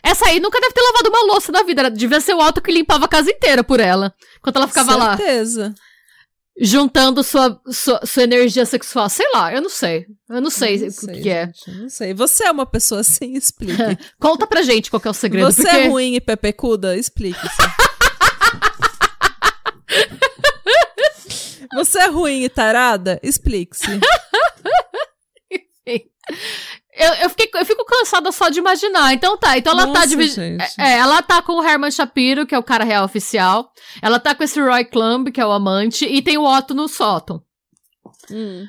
[0.02, 1.90] Essa aí nunca deve ter lavado uma louça na vida.
[1.90, 4.14] Devia ser o Otto que limpava a casa inteira por ela.
[4.38, 5.04] Enquanto ela ficava Certeza.
[5.04, 5.16] lá.
[5.16, 5.74] Certeza
[6.60, 9.08] juntando sua, sua, sua, energia sexual.
[9.08, 10.06] Sei lá, eu não sei.
[10.28, 11.42] Eu não sei não o que é.
[11.42, 11.52] é.
[11.68, 12.14] Não sei.
[12.14, 13.76] Você é uma pessoa assim, explique.
[14.20, 15.50] Conta pra gente qual é o segredo.
[15.50, 15.76] Você porque...
[15.76, 16.96] é ruim e pepecuda?
[16.96, 17.48] Explique-se.
[21.74, 23.18] Você é ruim e tarada?
[23.22, 23.86] Explique-se.
[25.50, 26.06] Enfim.
[26.94, 29.14] Eu, eu, fiquei, eu fico cansada só de imaginar.
[29.14, 30.64] Então tá, então ela tá Nossa, tá dividida.
[30.78, 33.72] É, ela tá com o Herman Shapiro, que é o cara real oficial.
[34.02, 36.88] Ela tá com esse Roy Clumb, que é o amante, e tem o Otto no
[36.88, 37.42] sótão.
[38.30, 38.66] Hum.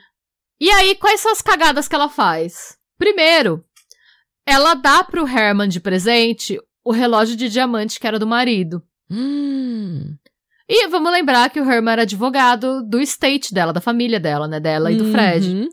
[0.60, 2.78] E aí, quais são as cagadas que ela faz?
[2.98, 3.64] Primeiro,
[4.46, 8.82] ela dá pro Herman de presente o relógio de diamante que era do marido.
[9.12, 10.16] Hum.
[10.68, 14.60] E vamos lembrar que o Herman era advogado do estate dela, da família dela, né?
[14.60, 15.12] Dela e do uhum.
[15.12, 15.70] Fred.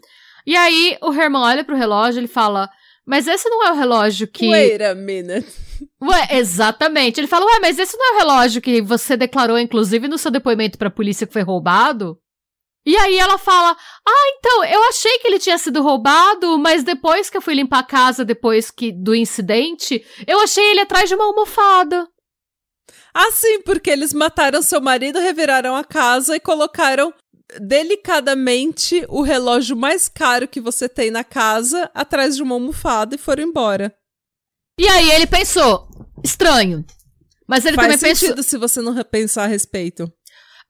[0.47, 2.69] E aí o Herman olha pro relógio e ele fala:
[3.07, 4.49] Mas esse não é o relógio que.
[4.49, 5.47] Wait a minute.
[6.03, 7.21] Ué, exatamente.
[7.21, 10.31] Ele fala: Ué, mas esse não é o relógio que você declarou, inclusive, no seu
[10.31, 12.19] depoimento pra polícia que foi roubado?
[12.85, 13.77] E aí ela fala:
[14.07, 17.81] Ah, então, eu achei que ele tinha sido roubado, mas depois que eu fui limpar
[17.81, 22.09] a casa, depois que do incidente, eu achei ele atrás de uma almofada.
[23.13, 27.13] Ah, sim, porque eles mataram seu marido, reviraram a casa e colocaram
[27.61, 33.19] delicadamente o relógio mais caro que você tem na casa atrás de uma almofada e
[33.19, 33.95] foram embora.
[34.79, 35.89] E aí ele pensou,
[36.25, 36.85] estranho.
[37.49, 38.51] Mas ele Faz também sentido pensou.
[38.51, 40.11] se você não repensar a respeito.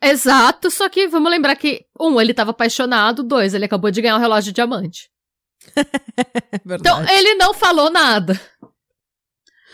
[0.02, 4.16] Exato, só que vamos lembrar que, um, ele estava apaixonado, dois, ele acabou de ganhar
[4.16, 5.10] um relógio de diamante.
[6.64, 8.40] então, ele não falou nada.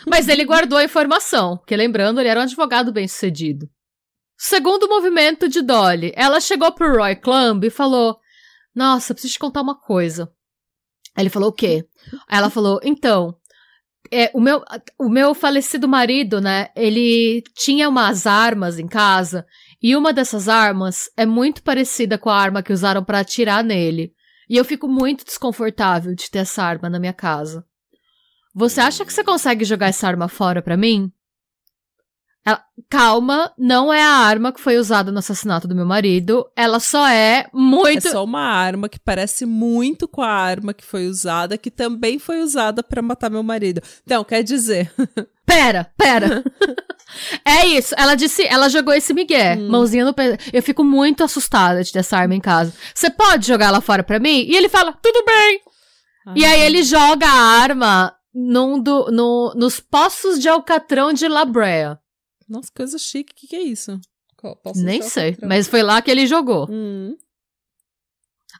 [0.05, 3.69] Mas ele guardou a informação, que lembrando, ele era um advogado bem sucedido.
[4.37, 8.19] Segundo movimento de Dolly, ela chegou pro Roy Clumb e falou:
[8.75, 10.31] Nossa, preciso te contar uma coisa.
[11.17, 11.85] Ele falou: O quê?
[12.29, 13.35] Ela falou: Então,
[14.11, 14.63] é, o, meu,
[14.99, 16.69] o meu falecido marido, né?
[16.75, 19.45] Ele tinha umas armas em casa
[19.81, 24.13] e uma dessas armas é muito parecida com a arma que usaram para atirar nele.
[24.49, 27.65] E eu fico muito desconfortável de ter essa arma na minha casa.
[28.55, 31.11] Você acha que você consegue jogar essa arma fora para mim?
[32.47, 36.49] Ela, calma, não é a arma que foi usada no assassinato do meu marido.
[36.55, 38.07] Ela só é muito.
[38.07, 42.17] É só uma arma que parece muito com a arma que foi usada, que também
[42.17, 43.81] foi usada para matar meu marido.
[44.05, 44.89] Então, quer dizer.
[45.45, 46.43] Pera, pera.
[47.43, 47.93] é isso.
[47.97, 49.69] Ela disse, ela jogou esse migué, hum.
[49.69, 50.37] mãozinha no pé.
[50.51, 52.73] Eu fico muito assustada de ter essa arma em casa.
[52.93, 54.45] Você pode jogar ela fora pra mim?
[54.47, 55.61] E ele fala, tudo bem.
[56.25, 56.33] Ah.
[56.35, 61.45] E aí ele joga a arma num do, no, nos poços de alcatrão de La
[61.45, 61.97] Brea.
[62.47, 63.33] Nossa, coisa chique.
[63.33, 63.99] O que, que é isso?
[64.63, 66.67] Posso Nem sei, mas foi lá que ele jogou.
[66.69, 67.17] Hum.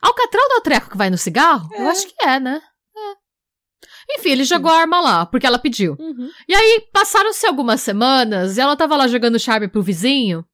[0.01, 1.69] Alcatrão não é o treco que vai no cigarro?
[1.73, 1.81] É.
[1.81, 2.61] Eu acho que é, né?
[2.95, 4.17] É.
[4.17, 5.95] Enfim, ele jogou a arma lá, porque ela pediu.
[5.99, 6.29] Uhum.
[6.47, 10.45] E aí, passaram-se algumas semanas e ela tava lá jogando charme pro vizinho.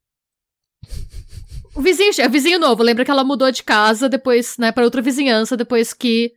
[1.75, 5.01] O vizinho, o vizinho novo, lembra que ela mudou de casa depois, né, para outra
[5.01, 6.31] vizinhança depois que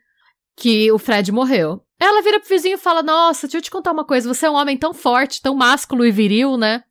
[0.57, 1.82] que o Fred morreu.
[2.00, 4.32] Ela vira pro vizinho e fala: Nossa, deixa eu te contar uma coisa.
[4.32, 6.82] Você é um homem tão forte, tão másculo e viril, né?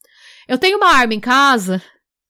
[0.48, 1.82] Eu tenho uma arma em casa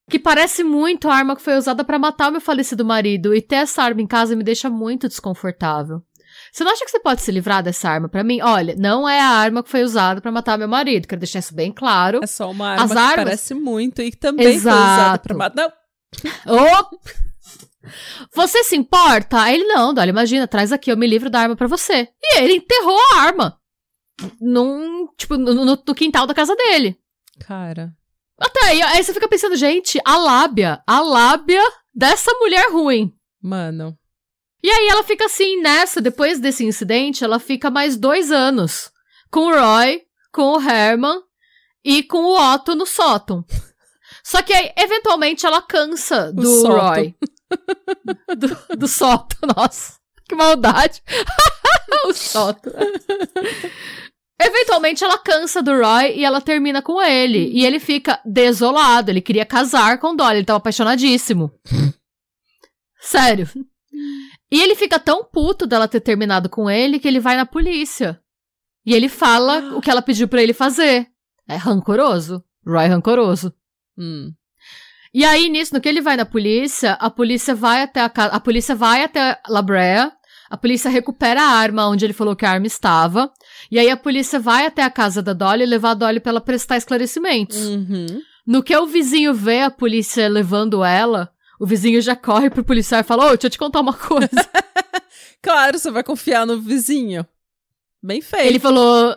[0.10, 3.34] que parece muito a arma que foi usada para matar o meu falecido marido.
[3.34, 6.02] E ter essa arma em casa me deixa muito desconfortável.
[6.52, 8.40] Você não acha que você pode se livrar dessa arma para mim?
[8.42, 11.08] Olha, não é a arma que foi usada para matar meu marido.
[11.08, 12.20] Quero deixar isso bem claro.
[12.24, 13.16] É só uma arma As que armas...
[13.16, 14.78] parece muito e que também Exato.
[14.78, 15.56] foi usada pra matar.
[15.56, 15.74] Não.
[16.48, 16.98] Oh!
[18.34, 19.42] Você se importa?
[19.42, 22.10] Aí ele, não, Dolly, imagina, traz aqui, eu me livro da arma pra você.
[22.24, 23.60] E ele enterrou a arma.
[24.40, 26.98] Num, tipo, no, no, no quintal da casa dele.
[27.40, 27.94] Cara.
[28.40, 31.62] Até aí, aí você fica pensando, gente, a lábia, a lábia
[31.94, 33.14] dessa mulher ruim.
[33.42, 33.98] Mano.
[34.64, 38.92] E aí ela fica assim, nessa, depois desse incidente, ela fica mais dois anos
[39.30, 41.22] com o Roy, com o Herman
[41.84, 43.46] e com o Otto no sótão.
[44.24, 46.68] Só que aí, eventualmente, ela cansa do.
[46.68, 47.16] Roy.
[48.38, 48.88] do, do
[49.56, 50.00] nossa.
[50.28, 51.04] Que maldade.
[52.06, 52.74] o sótão.
[54.40, 57.50] Eventualmente ela cansa do Roy e ela termina com ele.
[57.52, 59.12] E ele fica desolado.
[59.12, 60.38] Ele queria casar com Dolly.
[60.38, 61.52] Ele tava apaixonadíssimo.
[63.00, 63.48] Sério.
[64.52, 68.20] E ele fica tão puto dela ter terminado com ele que ele vai na polícia.
[68.86, 71.08] E ele fala o que ela pediu pra ele fazer.
[71.48, 72.44] É rancoroso.
[72.66, 73.54] Roy rancoroso.
[73.98, 74.34] Hum.
[75.16, 78.34] E aí, nisso, no que ele vai na polícia, a polícia vai até a casa.
[78.36, 80.12] A polícia vai até La Brea.
[80.50, 83.32] A polícia recupera a arma onde ele falou que a arma estava.
[83.72, 86.42] E aí a polícia vai até a casa da Dolly levar a Dolly pra ela
[86.42, 87.58] prestar esclarecimentos.
[87.58, 88.08] Uhum.
[88.46, 93.00] No que o vizinho vê a polícia levando ela, o vizinho já corre pro policial
[93.00, 94.28] e fala: Ô, deixa eu te contar uma coisa.
[95.42, 97.24] Claro, você vai confiar no vizinho.
[98.02, 98.48] Bem feito.
[98.48, 99.16] ele falou.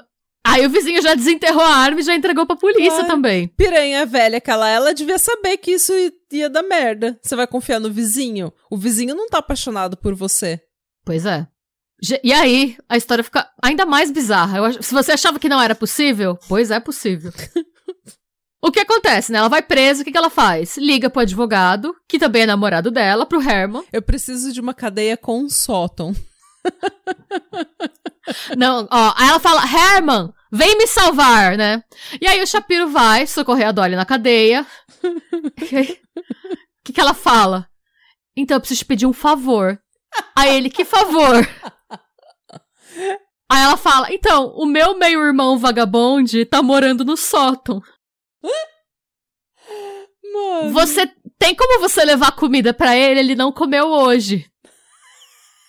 [0.50, 3.06] Aí o vizinho já desenterrou a arma e já entregou pra polícia Claro.
[3.06, 3.48] também.
[3.48, 5.92] Piranha velha que ela, ela devia saber que isso
[6.32, 7.18] ia dar merda.
[7.22, 8.50] Você vai confiar no vizinho?
[8.70, 10.58] O vizinho não tá apaixonado por você.
[11.04, 11.46] Pois é.
[12.22, 14.58] E aí, a história fica ainda mais bizarra.
[14.58, 17.30] Eu Se você achava que não era possível, pois é possível.
[18.62, 19.38] o que acontece, né?
[19.38, 20.78] Ela vai presa, o que, que ela faz?
[20.78, 23.84] Liga pro advogado, que também é namorado dela, pro Herman.
[23.92, 26.14] Eu preciso de uma cadeia com um sótão.
[28.56, 31.82] Não, ó, aí ela fala, Herman, vem me salvar, né?
[32.20, 34.66] E aí o Shapiro vai socorrer a Dolly na cadeia.
[36.80, 37.68] O que, que ela fala?
[38.34, 39.78] Então, eu preciso te pedir um favor.
[40.34, 41.46] Aí ele, que favor?
[43.50, 47.82] Aí ela fala, então, o meu meio-irmão vagabonde tá morando no sótão.
[50.32, 50.72] Mano.
[50.72, 51.06] Você
[51.38, 53.20] tem como você levar comida pra ele?
[53.20, 54.50] Ele não comeu hoje.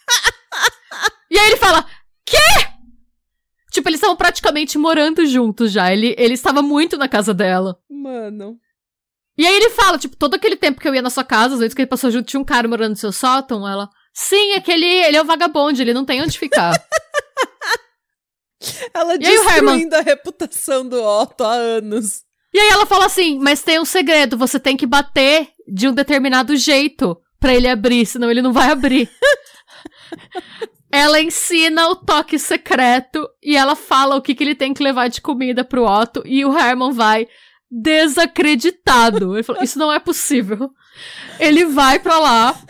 [1.32, 1.86] e aí ele fala:
[2.26, 2.38] Quê?
[3.72, 5.92] Tipo, eles estavam praticamente morando juntos já.
[5.94, 7.78] Ele, ele estava muito na casa dela.
[7.90, 8.58] Mano.
[9.38, 11.60] E aí ele fala, tipo, todo aquele tempo que eu ia na sua casa, às
[11.60, 13.68] vezes que ele passou junto, tinha um cara morando no seu sótão.
[13.68, 16.74] Ela, sim, aquele, ele é o vagabonde, ele não tem onde ficar.
[18.94, 22.24] Ela E destruindo a reputação do Otto há anos.
[22.54, 25.94] e aí ela fala assim, mas tem um segredo, você tem que bater de um
[25.94, 29.10] determinado jeito pra ele abrir, senão ele não vai abrir.
[30.92, 35.08] ela ensina o toque secreto e ela fala o que, que ele tem que levar
[35.08, 37.28] de comida pro Otto e o Herman vai
[37.70, 39.36] desacreditado.
[39.36, 40.72] Ele fala, isso não é possível.
[41.40, 42.56] Ele vai pra lá.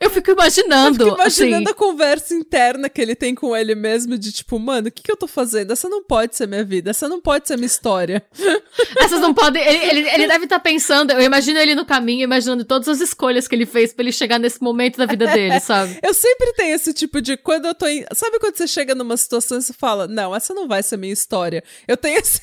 [0.00, 3.74] Eu fico imaginando, Eu fico imaginando assim, a conversa interna que ele tem com ele
[3.74, 5.72] mesmo, de tipo, mano, o que, que eu tô fazendo?
[5.72, 8.22] Essa não pode ser minha vida, essa não pode ser minha história.
[8.98, 9.62] Essas não podem.
[9.62, 11.12] Ele, ele, ele deve estar pensando.
[11.12, 14.38] Eu imagino ele no caminho, imaginando todas as escolhas que ele fez pra ele chegar
[14.38, 15.98] nesse momento da vida dele, sabe?
[16.02, 17.36] Eu sempre tenho esse tipo de.
[17.36, 18.04] Quando eu tô em.
[18.14, 21.12] Sabe quando você chega numa situação e você fala, não, essa não vai ser minha
[21.12, 21.62] história.
[21.86, 22.40] Eu tenho esse.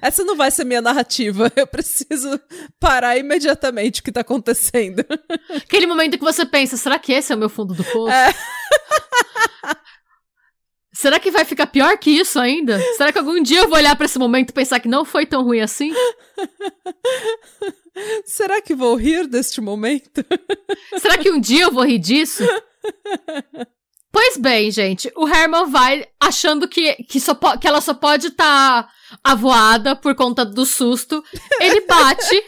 [0.00, 1.50] Essa não vai ser minha narrativa.
[1.56, 2.40] Eu preciso
[2.78, 5.04] parar imediatamente o que tá acontecendo.
[5.50, 8.14] Aquele momento que você pensa: será que esse é o meu fundo do poço?
[10.98, 12.76] Será que vai ficar pior que isso ainda?
[12.96, 15.24] Será que algum dia eu vou olhar pra esse momento e pensar que não foi
[15.24, 15.92] tão ruim assim?
[18.26, 20.24] Será que vou rir deste momento?
[20.98, 22.42] Será que um dia eu vou rir disso?
[24.10, 28.90] Pois bem, gente, o Herman vai achando que, que, só que ela só pode estar
[29.22, 31.22] avoada por conta do susto.
[31.60, 32.44] Ele bate.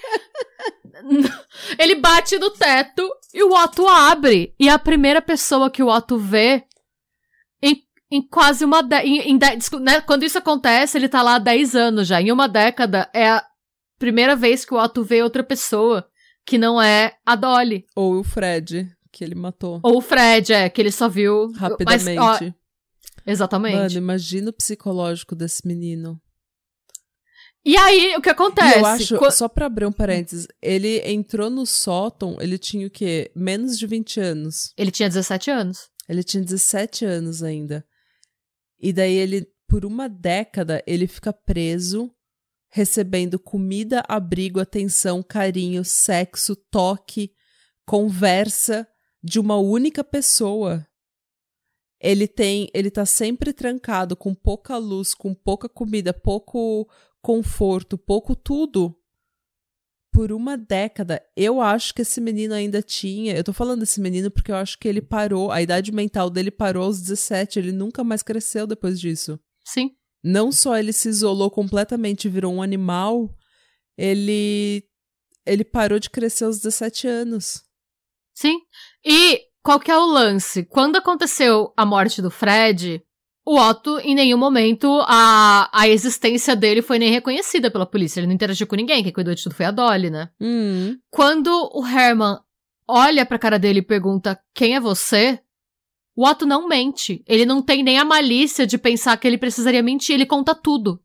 [1.79, 4.55] ele bate no teto e o Otto abre.
[4.59, 6.65] E a primeira pessoa que o Otto vê
[7.63, 9.79] em, em quase uma década.
[9.81, 12.23] Né, Quando isso acontece, ele tá lá há 10 anos já.
[12.23, 13.45] Em uma década é a
[13.99, 16.09] primeira vez que o Otto vê outra pessoa
[16.47, 17.85] que não é a Dolly.
[17.95, 21.51] Ou o Fred, que ele matou Ou o Fred, é, que ele só viu.
[21.53, 22.17] rapidamente.
[22.19, 22.53] Mas, ó,
[23.27, 23.77] exatamente.
[23.77, 26.21] Mano, imagina o psicológico desse menino.
[27.65, 28.79] E aí, o que acontece?
[28.79, 32.87] E eu acho, Qu- só pra abrir um parênteses, ele entrou no sótão, ele tinha
[32.87, 33.31] o quê?
[33.37, 34.73] Menos de 20 anos.
[34.79, 35.91] Ele tinha 17 anos.
[36.09, 37.85] Ele tinha 17 anos ainda.
[38.81, 42.11] E daí ele, por uma década, ele fica preso,
[42.73, 47.31] recebendo comida, abrigo, atenção, carinho, sexo, toque,
[47.85, 48.89] conversa
[49.23, 50.87] de uma única pessoa.
[52.01, 56.89] Ele tem, ele tá sempre trancado com pouca luz, com pouca comida, pouco
[57.21, 58.97] conforto, pouco tudo.
[60.13, 63.37] Por uma década, eu acho que esse menino ainda tinha.
[63.37, 66.51] Eu tô falando desse menino porque eu acho que ele parou, a idade mental dele
[66.51, 69.39] parou aos 17, ele nunca mais cresceu depois disso.
[69.65, 69.95] Sim.
[70.23, 73.35] Não só ele se isolou completamente e virou um animal,
[73.97, 74.85] ele
[75.47, 77.63] ele parou de crescer aos 17 anos.
[78.41, 78.59] Sim.
[79.05, 80.65] E qual que é o lance?
[80.65, 83.03] Quando aconteceu a morte do Fred,
[83.45, 88.19] o Otto, em nenhum momento, a, a existência dele foi nem reconhecida pela polícia.
[88.19, 89.03] Ele não interagiu com ninguém.
[89.03, 90.31] Quem cuidou de tudo foi a Dolly, né?
[90.41, 90.97] Hum.
[91.11, 92.39] Quando o Herman
[92.89, 95.39] olha pra cara dele e pergunta quem é você,
[96.17, 97.23] o Otto não mente.
[97.29, 100.99] Ele não tem nem a malícia de pensar que ele precisaria mentir, ele conta tudo.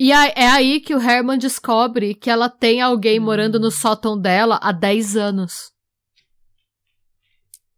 [0.00, 4.58] E é aí que o Herman descobre que ela tem alguém morando no sótão dela
[4.62, 5.71] há 10 anos.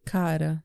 [0.05, 0.63] Cara,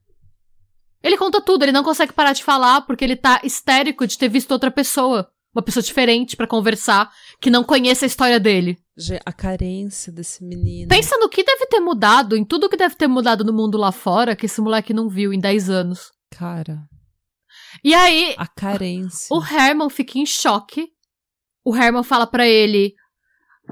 [1.03, 4.27] Ele conta tudo, ele não consegue parar de falar porque ele tá histérico de ter
[4.27, 5.31] visto outra pessoa.
[5.55, 7.09] Uma pessoa diferente pra conversar,
[7.41, 8.77] que não conhece a história dele.
[9.25, 10.87] A carência desse menino.
[10.87, 13.91] Pensa no que deve ter mudado, em tudo que deve ter mudado no mundo lá
[13.91, 16.11] fora, que esse moleque não viu em 10 anos.
[16.31, 16.77] Cara,
[17.83, 19.27] E aí, a carência.
[19.35, 20.89] o Herman fica em choque.
[21.65, 22.93] O Herman fala pra ele: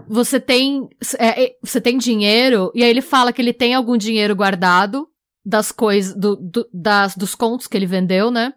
[0.08, 0.88] Você tem.
[1.20, 2.72] é, é, você tem dinheiro?
[2.74, 5.08] E aí ele fala que ele tem algum dinheiro guardado
[5.48, 6.14] das coisas.
[6.16, 8.54] Do, do- das, dos contos que ele vendeu, né?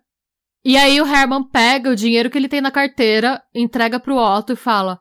[0.65, 4.53] E aí o Herman pega o dinheiro que ele tem na carteira, entrega pro Otto
[4.53, 5.01] e fala: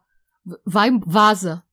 [0.65, 1.63] Vai, vaza.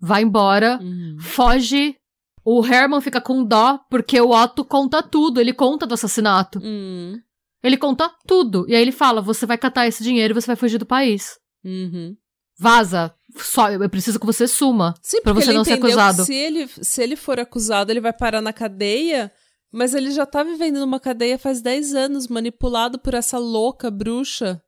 [0.00, 0.78] Vai embora.
[0.80, 1.16] Uhum.
[1.20, 1.96] Foge.
[2.44, 5.40] O Herman fica com dó porque o Otto conta tudo.
[5.40, 6.58] Ele conta do assassinato.
[6.60, 7.18] Uhum.
[7.62, 8.64] Ele conta tudo.
[8.68, 11.38] E aí ele fala: Você vai catar esse dinheiro e você vai fugir do país.
[11.64, 12.16] Uhum.
[12.58, 13.14] Vaza.
[13.36, 14.94] Só, eu preciso que você suma.
[15.02, 16.24] Sim, Pra porque você não ser acusado.
[16.24, 19.32] Se ele, se ele for acusado, ele vai parar na cadeia,
[19.74, 24.62] mas ele já tá vivendo numa cadeia faz 10 anos, manipulado por essa louca bruxa.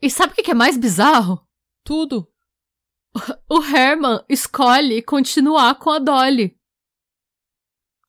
[0.00, 1.44] E sabe o que é mais bizarro?
[1.84, 2.28] Tudo.
[3.50, 6.56] O Herman escolhe continuar com a Dolly.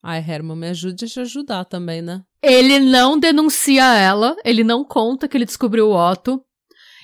[0.04, 2.24] Ai, Herman, me ajude a te ajudar também, né?
[2.40, 6.46] Ele não denuncia ela, ele não conta que ele descobriu o Otto.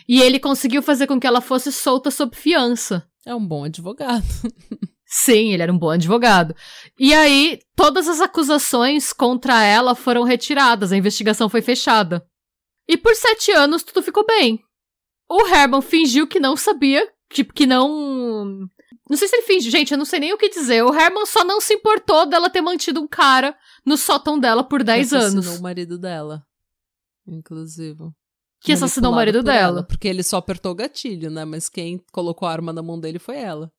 [0.07, 3.09] E ele conseguiu fazer com que ela fosse solta sob fiança.
[3.26, 4.24] É um bom advogado.
[5.07, 6.53] Sim, ele era um bom advogado.
[6.99, 12.25] E aí, todas as acusações contra ela foram retiradas, a investigação foi fechada.
[12.87, 14.59] E por sete anos tudo ficou bem.
[15.29, 18.67] O Herman fingiu que não sabia, que, que não.
[19.09, 20.83] Não sei se ele finge, gente, eu não sei nem o que dizer.
[20.83, 24.83] O Herman só não se importou dela ter mantido um cara no sótão dela por
[24.83, 25.59] 10 Assassinou anos.
[25.59, 26.43] o marido dela.
[27.25, 28.09] Inclusive.
[28.61, 29.79] Que assassinou o marido dela.
[29.79, 31.45] ela, porque ele só apertou o gatilho, né?
[31.45, 33.71] Mas quem colocou a arma na mão dele foi ela.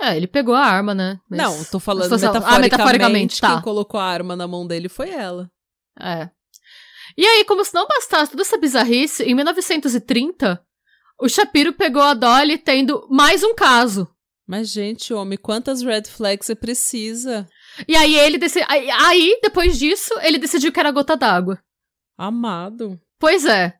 [0.00, 1.18] É, ele pegou a arma, né?
[1.30, 3.52] Mas- Não, tô falando Mas ah, metaforicamente, metaforicamente, tá.
[3.54, 5.50] quem colocou a arma na mão dele foi ela.
[6.00, 6.28] É.
[7.16, 10.60] E aí, como se não bastasse toda essa bizarrice, em 1930,
[11.20, 14.08] o Shapiro pegou a Dolly tendo mais um caso.
[14.46, 17.48] Mas, gente, homem, quantas red flags você precisa?
[17.88, 18.66] E aí ele decidiu.
[18.68, 21.58] Aí, depois disso, ele decidiu que era gota d'água.
[22.18, 23.00] Amado.
[23.18, 23.74] Pois é.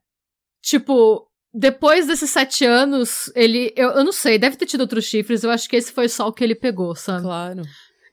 [0.62, 3.72] Tipo, depois desses sete anos, ele.
[3.76, 6.26] Eu, eu não sei, deve ter tido outros chifres, eu acho que esse foi só
[6.28, 7.22] o que ele pegou, sabe?
[7.22, 7.62] Claro.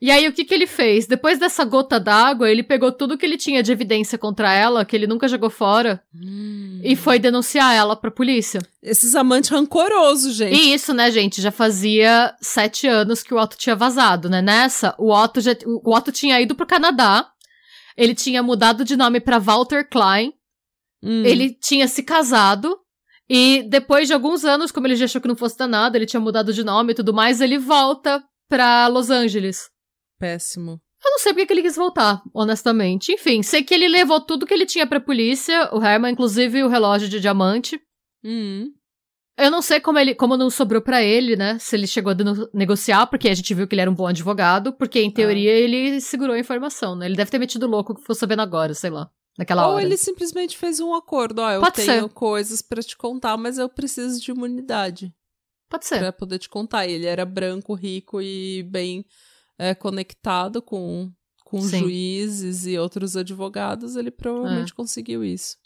[0.00, 1.06] E aí, o que que ele fez?
[1.06, 4.96] Depois dessa gota d'água, ele pegou tudo que ele tinha de evidência contra ela, que
[4.96, 6.80] ele nunca jogou fora, Hum.
[6.82, 8.60] e foi denunciar ela pra polícia.
[8.82, 10.56] Esses amantes rancorosos, gente.
[10.56, 14.42] E isso, né, gente, já fazia sete anos que o Otto tinha vazado, né?
[14.42, 17.28] Nessa, o Otto, já, o Otto tinha ido pro Canadá,
[17.96, 20.32] ele tinha mudado de nome pra Walter Klein,
[21.00, 21.22] Hum.
[21.24, 22.76] ele tinha se casado,
[23.34, 26.04] e depois de alguns anos, como ele já achou que não fosse dar nada, ele
[26.04, 29.70] tinha mudado de nome e tudo mais, ele volta pra Los Angeles.
[30.18, 30.72] Péssimo.
[31.02, 33.10] Eu não sei porque que ele quis voltar, honestamente.
[33.10, 36.68] Enfim, sei que ele levou tudo que ele tinha pra polícia, o Herman, inclusive o
[36.68, 37.80] relógio de diamante.
[38.22, 38.70] Hum.
[39.38, 41.58] Eu não sei como ele, como não sobrou pra ele, né?
[41.58, 42.16] Se ele chegou a
[42.52, 46.02] negociar, porque a gente viu que ele era um bom advogado, porque em teoria ele
[46.02, 47.06] segurou a informação, né?
[47.06, 49.84] Ele deve ter metido louco que ficou sabendo agora, sei lá, naquela Ou hora.
[49.84, 51.40] ele simplesmente fez um acordo.
[51.40, 52.08] Ó, eu Pode tenho ser.
[52.10, 55.12] coisas pra te contar, mas eu preciso de imunidade
[55.68, 55.98] Pode ser.
[55.98, 56.86] pra poder te contar.
[56.86, 59.04] Ele era branco, rico e bem
[59.58, 61.10] é, conectado com,
[61.44, 61.80] com Sim.
[61.80, 63.96] juízes e outros advogados.
[63.96, 64.12] Ele É.
[64.12, 65.56] provavelmente conseguiu isso.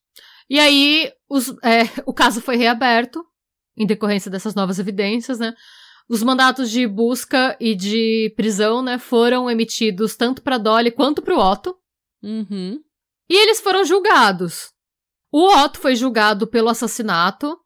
[0.49, 3.25] E aí, os- é, o caso foi reaberto,
[3.77, 5.55] em decorrência dessas novas evidências, né?
[6.09, 11.37] Os mandatos de busca e de prisão, né, foram emitidos tanto pra Dolly quanto pro
[11.39, 11.77] Otto.
[12.23, 12.81] Uhum.
[13.29, 14.71] E eles foram julgados.
[15.33, 17.59] O Otto foi julgado pelo assassinato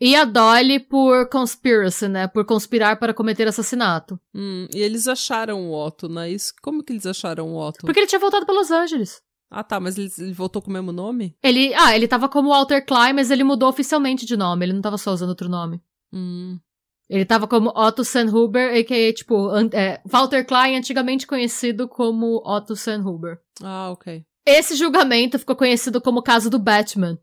[0.00, 2.28] e a Dolly por conspiracy, né?
[2.28, 4.20] Por conspirar para cometer assassinato.
[4.34, 6.30] Hum, E eles acharam o Otto, né?
[6.30, 7.84] Isso, como que eles acharam o Otto?
[7.84, 9.20] Porque ele tinha voltado para Los Angeles.
[9.50, 11.34] Ah, tá, mas ele, ele voltou com o mesmo nome?
[11.42, 14.66] Ele, ah, ele tava como Walter Klein, mas ele mudou oficialmente de nome.
[14.66, 15.82] Ele não tava só usando outro nome.
[16.12, 16.60] Hum.
[17.08, 19.14] Ele tava como Otto Sennhuber, a.k.a.
[19.14, 23.40] tipo, é, Walter Klein, antigamente conhecido como Otto Sennhuber.
[23.62, 24.22] Ah, ok.
[24.48, 27.18] Esse julgamento ficou conhecido como o caso do Batman.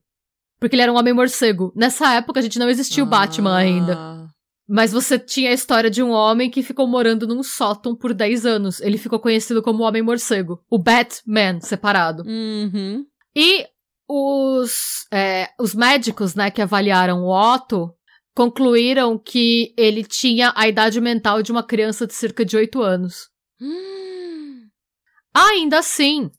[0.60, 1.74] Porque ele era um homem morcego.
[1.76, 3.96] Nessa época a gente não existia o Batman ainda.
[3.98, 4.28] Ah,
[4.68, 8.46] Mas você tinha a história de um homem que ficou morando num sótão por 10
[8.46, 8.80] anos.
[8.80, 10.64] Ele ficou conhecido como o Homem Morcego.
[10.70, 12.24] O Batman, separado.
[12.28, 13.04] Uhum.
[13.36, 13.66] E
[14.08, 17.92] os, é, os médicos, né, que avaliaram o Otto,
[18.36, 23.30] concluíram que ele tinha a idade mental de uma criança de cerca de 8 anos.
[23.60, 24.68] Hum.
[25.34, 26.32] Ainda assim,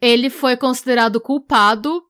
[0.00, 2.02] ele foi considerado culpado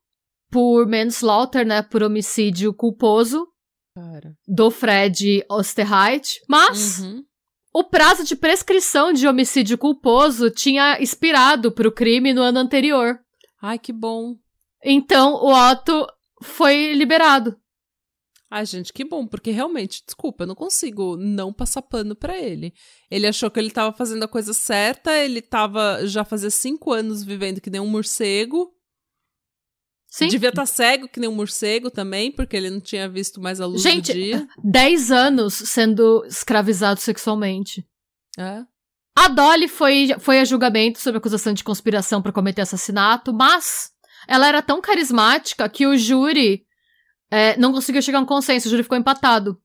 [0.50, 3.46] por manslaughter, né, por homicídio culposo
[3.94, 4.32] Cara.
[4.46, 7.24] do Fred Osterheit, mas Uhum.
[7.74, 13.18] o prazo de prescrição de homicídio culposo tinha expirado pro crime no ano anterior.
[13.60, 14.36] Ai, que bom.
[14.84, 16.06] Então o Otto
[16.42, 17.56] foi liberado.
[18.50, 22.72] Ai, gente, que bom, porque realmente, desculpa, eu não consigo não passar pano pra ele.
[23.10, 27.24] Ele achou que ele tava fazendo a coisa certa, ele tava já fazia cinco anos
[27.24, 28.72] vivendo que nem um morcego.
[30.08, 30.28] Sim.
[30.28, 33.66] Devia estar cego que nem um morcego também, porque ele não tinha visto mais a
[33.66, 34.48] luz Gente, do dia.
[34.64, 37.84] 10 anos sendo escravizado sexualmente.
[38.38, 38.62] É.
[39.18, 43.90] A Dolly foi, foi a julgamento sob acusação de conspiração para cometer assassinato, mas
[44.28, 46.65] ela era tão carismática que o júri
[47.30, 49.58] é, não conseguiu chegar a um consenso, o júri ficou empatado.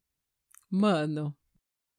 [0.69, 1.33] Mano,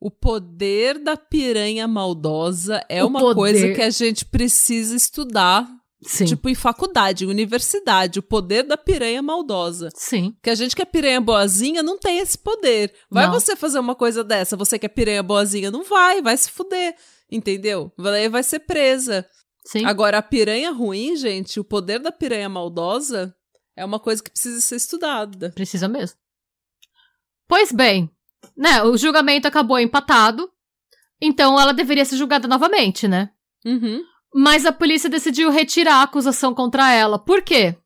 [0.01, 3.35] o poder da piranha maldosa é O uma poder.
[3.35, 5.69] coisa que a gente precisa estudar,
[6.05, 6.25] Sim.
[6.25, 9.91] tipo em faculdade, em universidade, o poder da piranha maldosa.
[9.95, 10.35] Sim.
[10.43, 12.93] Que a gente que é piranha boazinha não tem esse poder.
[13.11, 13.33] Vai Não.
[13.33, 16.97] você fazer uma coisa dessa, você que é piranha boazinha, não vai, vai se fuder.
[17.31, 17.93] Entendeu?
[17.97, 19.25] Vai, vai ser presa.
[19.65, 19.85] Sim.
[19.85, 23.33] Agora, a piranha ruim, gente, o poder da piranha maldosa
[23.77, 25.51] é uma coisa que precisa ser estudada.
[25.51, 26.19] Precisa mesmo.
[27.49, 28.11] Pois bem,
[28.57, 28.83] né?
[28.83, 30.51] O julgamento acabou empatado.
[31.21, 33.31] Então ela deveria ser julgada novamente, né?
[33.65, 34.03] Uhum.
[34.35, 37.19] Mas a polícia decidiu retirar a acusação contra ela.
[37.19, 37.77] Por quê?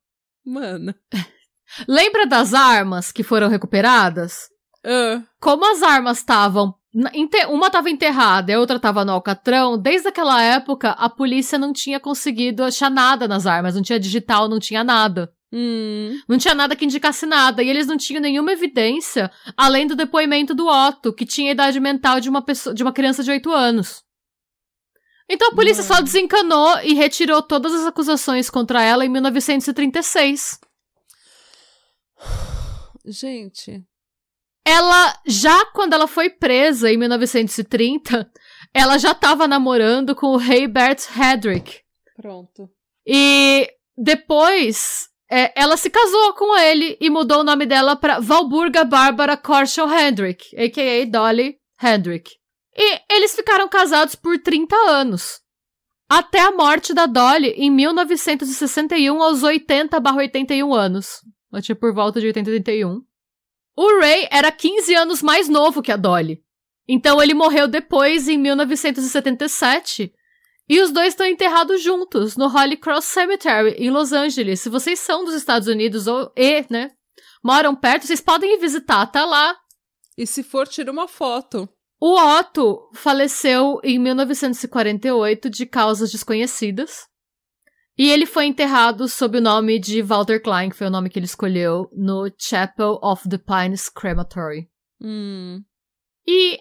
[0.45, 0.95] Mano.
[1.87, 4.49] Lembra das armas que foram recuperadas?
[4.83, 6.73] Ah, Como as armas estavam.
[7.49, 11.71] Uma estava enterrada e a outra estava no alcatrão, desde aquela época a polícia não
[11.71, 15.31] tinha conseguido achar nada nas armas, não tinha digital, não tinha nada.
[15.51, 19.95] Hum, Não tinha nada que indicasse nada, e eles não tinham nenhuma evidência além do
[19.95, 23.31] depoimento do Otto, que tinha a idade mental de uma pessoa, de uma criança de
[23.31, 24.03] 8 anos.
[25.29, 26.05] Então a polícia só Mano.
[26.05, 30.59] desencanou e retirou todas as acusações contra ela em 1936.
[33.05, 33.83] gente.
[34.65, 38.29] Ela já quando ela foi presa em 1930,
[38.73, 41.81] ela já estava namorando com o rei Bert Hedrick.
[42.15, 42.69] Pronto.
[43.05, 48.85] E depois é, ela se casou com ele e mudou o nome dela para Valburga
[48.85, 51.05] Bárbara Korshel Hendrick, a.k.a.
[51.05, 52.31] Dolly Hendrick.
[52.75, 55.41] E eles ficaram casados por 30 anos.
[56.09, 61.21] Até a morte da Dolly em 1961, aos 80 81 anos.
[61.51, 63.01] Ela tinha por volta de 80 81.
[63.75, 66.41] O Ray era 15 anos mais novo que a Dolly.
[66.87, 70.13] Então ele morreu depois, em 1977,
[70.69, 74.59] e os dois estão enterrados juntos no Holy Cross Cemetery, em Los Angeles.
[74.61, 76.91] Se vocês são dos Estados Unidos ou, e, né,
[77.43, 79.55] moram perto, vocês podem ir visitar, tá lá.
[80.17, 81.69] E se for, tira uma foto.
[81.99, 87.07] O Otto faleceu em 1948 de causas desconhecidas.
[87.97, 91.17] E ele foi enterrado sob o nome de Walter Klein, que foi o nome que
[91.17, 94.69] ele escolheu, no Chapel of the Pines Crematory.
[95.01, 95.63] Hum.
[96.27, 96.59] E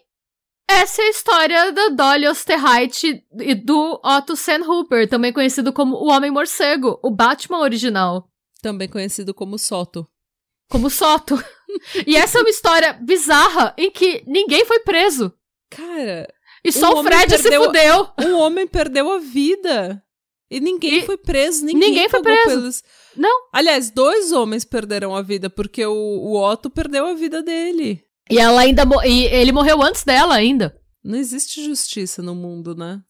[0.69, 6.09] essa é a história da Dolly Osterreich e do Otto Sandhuber, também conhecido como o
[6.09, 8.29] Homem-Morcego, o Batman original,
[8.63, 10.07] Também conhecido como Soto.
[10.69, 11.43] como Soto.
[12.07, 15.33] e essa é uma história bizarra em que ninguém foi preso.
[15.71, 16.29] Cara,
[16.65, 18.09] E O só o homem Fred se perdeu- fudeu.
[18.29, 20.03] um homem perdeu a vida.
[20.51, 21.65] E ninguém E- foi preso.
[21.65, 22.45] Ninguém, ninguém foi preso.
[22.49, 22.83] Pelos...
[23.17, 23.49] Não.
[23.53, 28.03] Aliás, dois homens perderam a vida, porque o, o Otto perdeu a vida dele.
[28.31, 30.77] E ela ainda e ele morreu antes dela ainda.
[31.03, 33.01] Não existe justiça no mundo, né?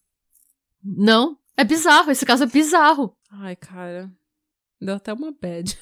[0.83, 1.37] Não.
[1.55, 3.15] É bizarro, esse caso é bizarro.
[3.31, 4.11] Ai, cara.
[4.79, 5.77] Deu até uma bad.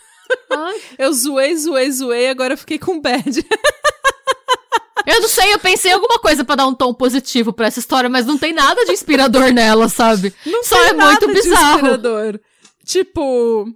[0.51, 0.81] Ai.
[0.97, 3.45] Eu zoei, zoei, zoei, agora eu fiquei com bad.
[5.05, 7.77] Eu não sei, eu pensei em alguma coisa pra dar um tom positivo pra essa
[7.77, 10.33] história, mas não tem nada de inspirador nela, sabe?
[10.43, 11.75] Não Só tem é nada muito de bizarro.
[11.77, 12.39] inspirador.
[12.83, 13.71] Tipo,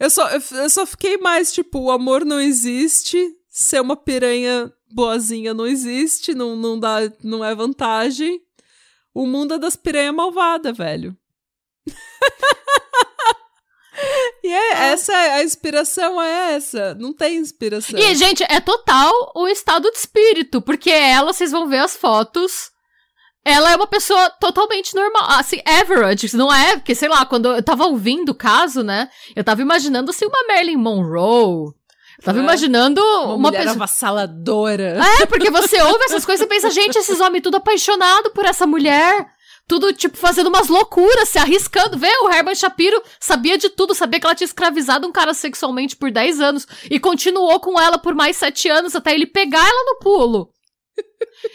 [0.00, 5.54] eu só, eu só fiquei mais, tipo, o amor não existe, ser uma piranha boazinha
[5.54, 8.40] não existe, não, não, dá, não é vantagem.
[9.14, 11.16] O mundo é das piranhas malvadas, velho.
[14.42, 16.94] e é, essa, é- a inspiração é essa.
[16.94, 17.98] Não tem inspiração.
[17.98, 22.70] E, gente, é total o estado de espírito, porque ela, vocês vão ver as fotos.
[23.44, 26.76] Ela é uma pessoa totalmente normal, assim, average, não é?
[26.76, 29.10] Porque, sei lá, quando eu tava ouvindo o caso, né?
[29.34, 31.72] Eu tava imaginando, assim, uma Marilyn Monroe.
[32.24, 32.42] Tava É.
[32.42, 33.74] imaginando uma, uma, mulher pessoa.
[33.76, 34.98] avassaladora.
[35.20, 38.66] É, porque você ouve essas coisas e pensa, gente, esses homens tudo apaixonado por essa
[38.66, 39.26] mulher.
[39.68, 41.96] Tudo, tipo, fazendo umas loucuras, se arriscando.
[41.96, 45.96] Vê, o Herman Shapiro sabia de tudo, sabia que ela tinha escravizado um cara sexualmente
[45.96, 49.84] por 10 anos e continuou com ela por mais 7 anos até ele pegar ela
[49.86, 50.50] no pulo.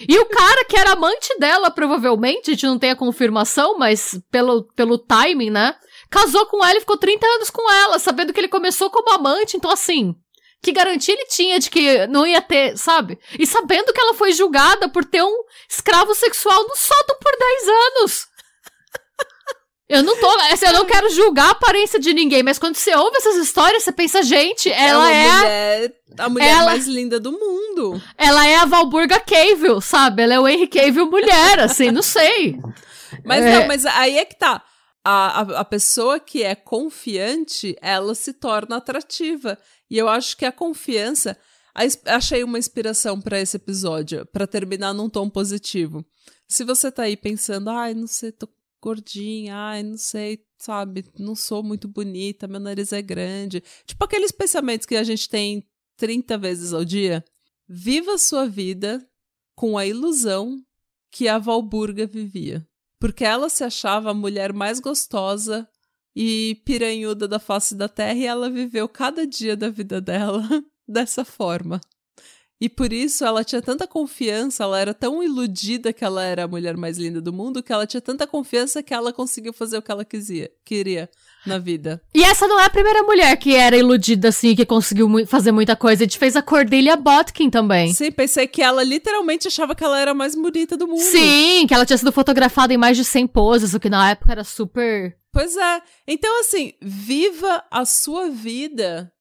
[0.07, 4.19] E o cara que era amante dela, provavelmente, a gente não tem a confirmação, mas
[4.31, 5.75] pelo, pelo timing, né?
[6.09, 9.55] Casou com ela e ficou 30 anos com ela, sabendo que ele começou como amante,
[9.57, 10.15] então assim.
[10.67, 13.17] Que garantia ele tinha de que não ia ter, sabe?
[13.39, 17.67] E sabendo que ela foi julgada por ter um escravo sexual no sótão por 10
[17.69, 18.27] anos.
[19.87, 20.29] Eu não tô.
[20.51, 23.83] Assim, eu não quero julgar a aparência de ninguém, mas quando você ouve essas histórias,
[23.83, 25.29] você pensa, gente, ela é.
[25.29, 28.01] A mulher, a mulher ela, mais linda do mundo.
[28.17, 30.23] Ela é a Valburga Cavill, sabe?
[30.23, 32.59] Ela é o Henry Cavill mulher, assim, não sei.
[33.23, 33.59] Mas é...
[33.59, 34.61] não, mas aí é que tá.
[35.05, 39.57] A, a, a pessoa que é confiante, ela se torna atrativa.
[39.89, 41.37] E eu acho que a confiança.
[42.05, 46.03] Achei uma inspiração para esse episódio, para terminar num tom positivo.
[46.47, 48.49] Se você tá aí pensando, ai, não sei, tô
[48.81, 53.63] gordinha, ai, não sei, sabe, não sou muito bonita, meu nariz é grande.
[53.85, 57.23] Tipo aqueles pensamentos que a gente tem 30 vezes ao dia.
[57.67, 59.07] Viva a sua vida
[59.55, 60.63] com a ilusão
[61.11, 62.67] que a Valburga vivia.
[62.99, 65.67] Porque ela se achava a mulher mais gostosa
[66.19, 70.43] e piranhuda da face da terra e ela viveu cada dia da vida dela
[70.89, 71.79] dessa forma.
[72.59, 76.47] E por isso ela tinha tanta confiança, ela era tão iludida que ela era a
[76.47, 79.81] mulher mais linda do mundo, que ela tinha tanta confiança que ela conseguiu fazer o
[79.83, 81.07] que ela quisia, queria
[81.45, 82.01] na vida.
[82.15, 85.51] E essa não é a primeira mulher que era iludida assim, que conseguiu mu fazer
[85.51, 86.01] muita coisa.
[86.01, 87.93] A gente fez a Cordelia Botkin também.
[87.93, 90.99] Sim, pensei que ela literalmente achava que ela era a mais bonita do mundo.
[90.99, 94.31] Sim, que ela tinha sido fotografada em mais de 100 poses, o que na época
[94.31, 95.15] era super.
[95.37, 95.83] Pois é.
[96.07, 99.13] Então, assim, viva a sua vida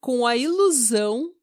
[0.00, 1.34] com a ilusão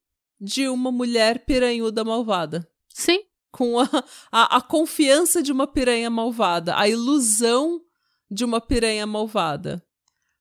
[0.42, 2.68] de uma mulher piranhuda malvada.
[2.90, 3.24] Sim.
[3.52, 3.88] Com a,
[4.32, 7.80] a, a, confiança de uma piranha malvada, a ilusão
[8.28, 9.86] de uma piranha malvada.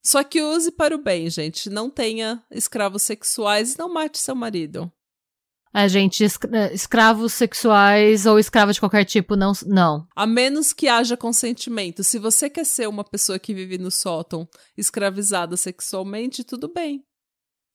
[0.03, 1.69] Só que use para o bem, gente.
[1.69, 4.91] Não tenha escravos sexuais e não mate seu marido.
[5.73, 10.07] A gente, eh, escravos sexuais ou escravo de qualquer tipo, não, não.
[10.17, 12.03] A menos que haja consentimento.
[12.03, 17.05] Se você quer ser uma pessoa que vive no sótão escravizada sexualmente, tudo bem.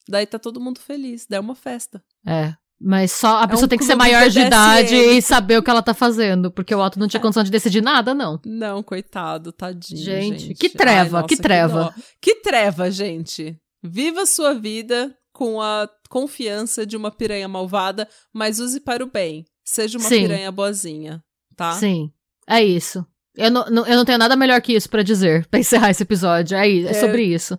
[0.09, 2.03] Daí tá todo mundo feliz, daí é uma festa.
[2.25, 2.55] É.
[2.83, 5.63] Mas só a é pessoa um tem que ser maior de idade e saber o
[5.63, 6.49] que ela tá fazendo.
[6.49, 7.21] Porque o Otto não tinha é.
[7.21, 8.39] condição de decidir nada, não.
[8.43, 10.03] Não, coitado, tadinho.
[10.03, 10.55] Gente, gente.
[10.55, 11.93] que treva, Ai, nossa, que treva.
[12.19, 13.55] Que, que treva, gente.
[13.83, 19.09] Viva a sua vida com a confiança de uma piranha malvada, mas use para o
[19.09, 19.43] bem.
[19.65, 20.21] Seja uma Sim.
[20.21, 21.23] piranha boazinha,
[21.55, 21.71] tá?
[21.71, 22.11] Sim,
[22.47, 23.03] é isso.
[23.35, 26.03] Eu não, não, eu não tenho nada melhor que isso para dizer, pra encerrar esse
[26.03, 26.55] episódio.
[26.55, 27.57] É, é, é sobre isso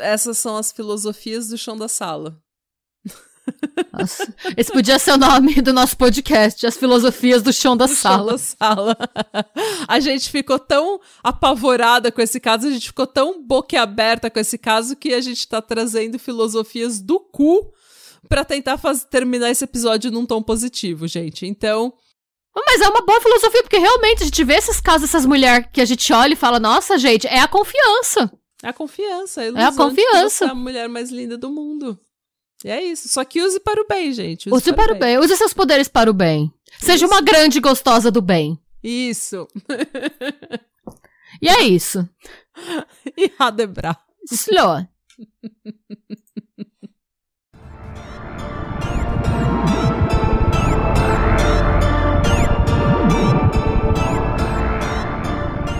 [0.00, 2.40] essas são as filosofias do chão da sala.
[3.92, 7.94] Nossa, esse podia ser o nome do nosso podcast, As Filosofias do Chão da do
[7.94, 8.16] Sala.
[8.16, 8.96] Chão da sala.
[9.88, 14.58] A gente ficou tão apavorada com esse caso, a gente ficou tão boquiaberta com esse
[14.58, 17.72] caso que a gente tá trazendo filosofias do cu
[18.28, 21.46] para tentar fazer, terminar esse episódio num tom positivo, gente.
[21.46, 21.92] Então,
[22.66, 25.80] mas é uma boa filosofia, porque realmente a gente vê esses casos, essas mulheres que
[25.80, 28.30] a gente olha e fala, nossa, gente, é a confiança.
[28.62, 30.44] É a confiança, a ilusão é a confiança.
[30.46, 31.98] É a mulher mais linda do mundo.
[32.64, 33.08] E é isso.
[33.08, 34.48] Só que use para o bem, gente.
[34.48, 35.16] Use, use para, para, o bem.
[35.16, 35.24] bem.
[35.24, 36.52] Use seus poderes para o bem.
[36.78, 37.14] Seja isso.
[37.14, 38.58] uma grande gostosa do bem.
[38.82, 39.46] Isso.
[41.40, 42.08] e é isso.
[43.16, 43.96] E Radebra.
[44.30, 44.84] Slow.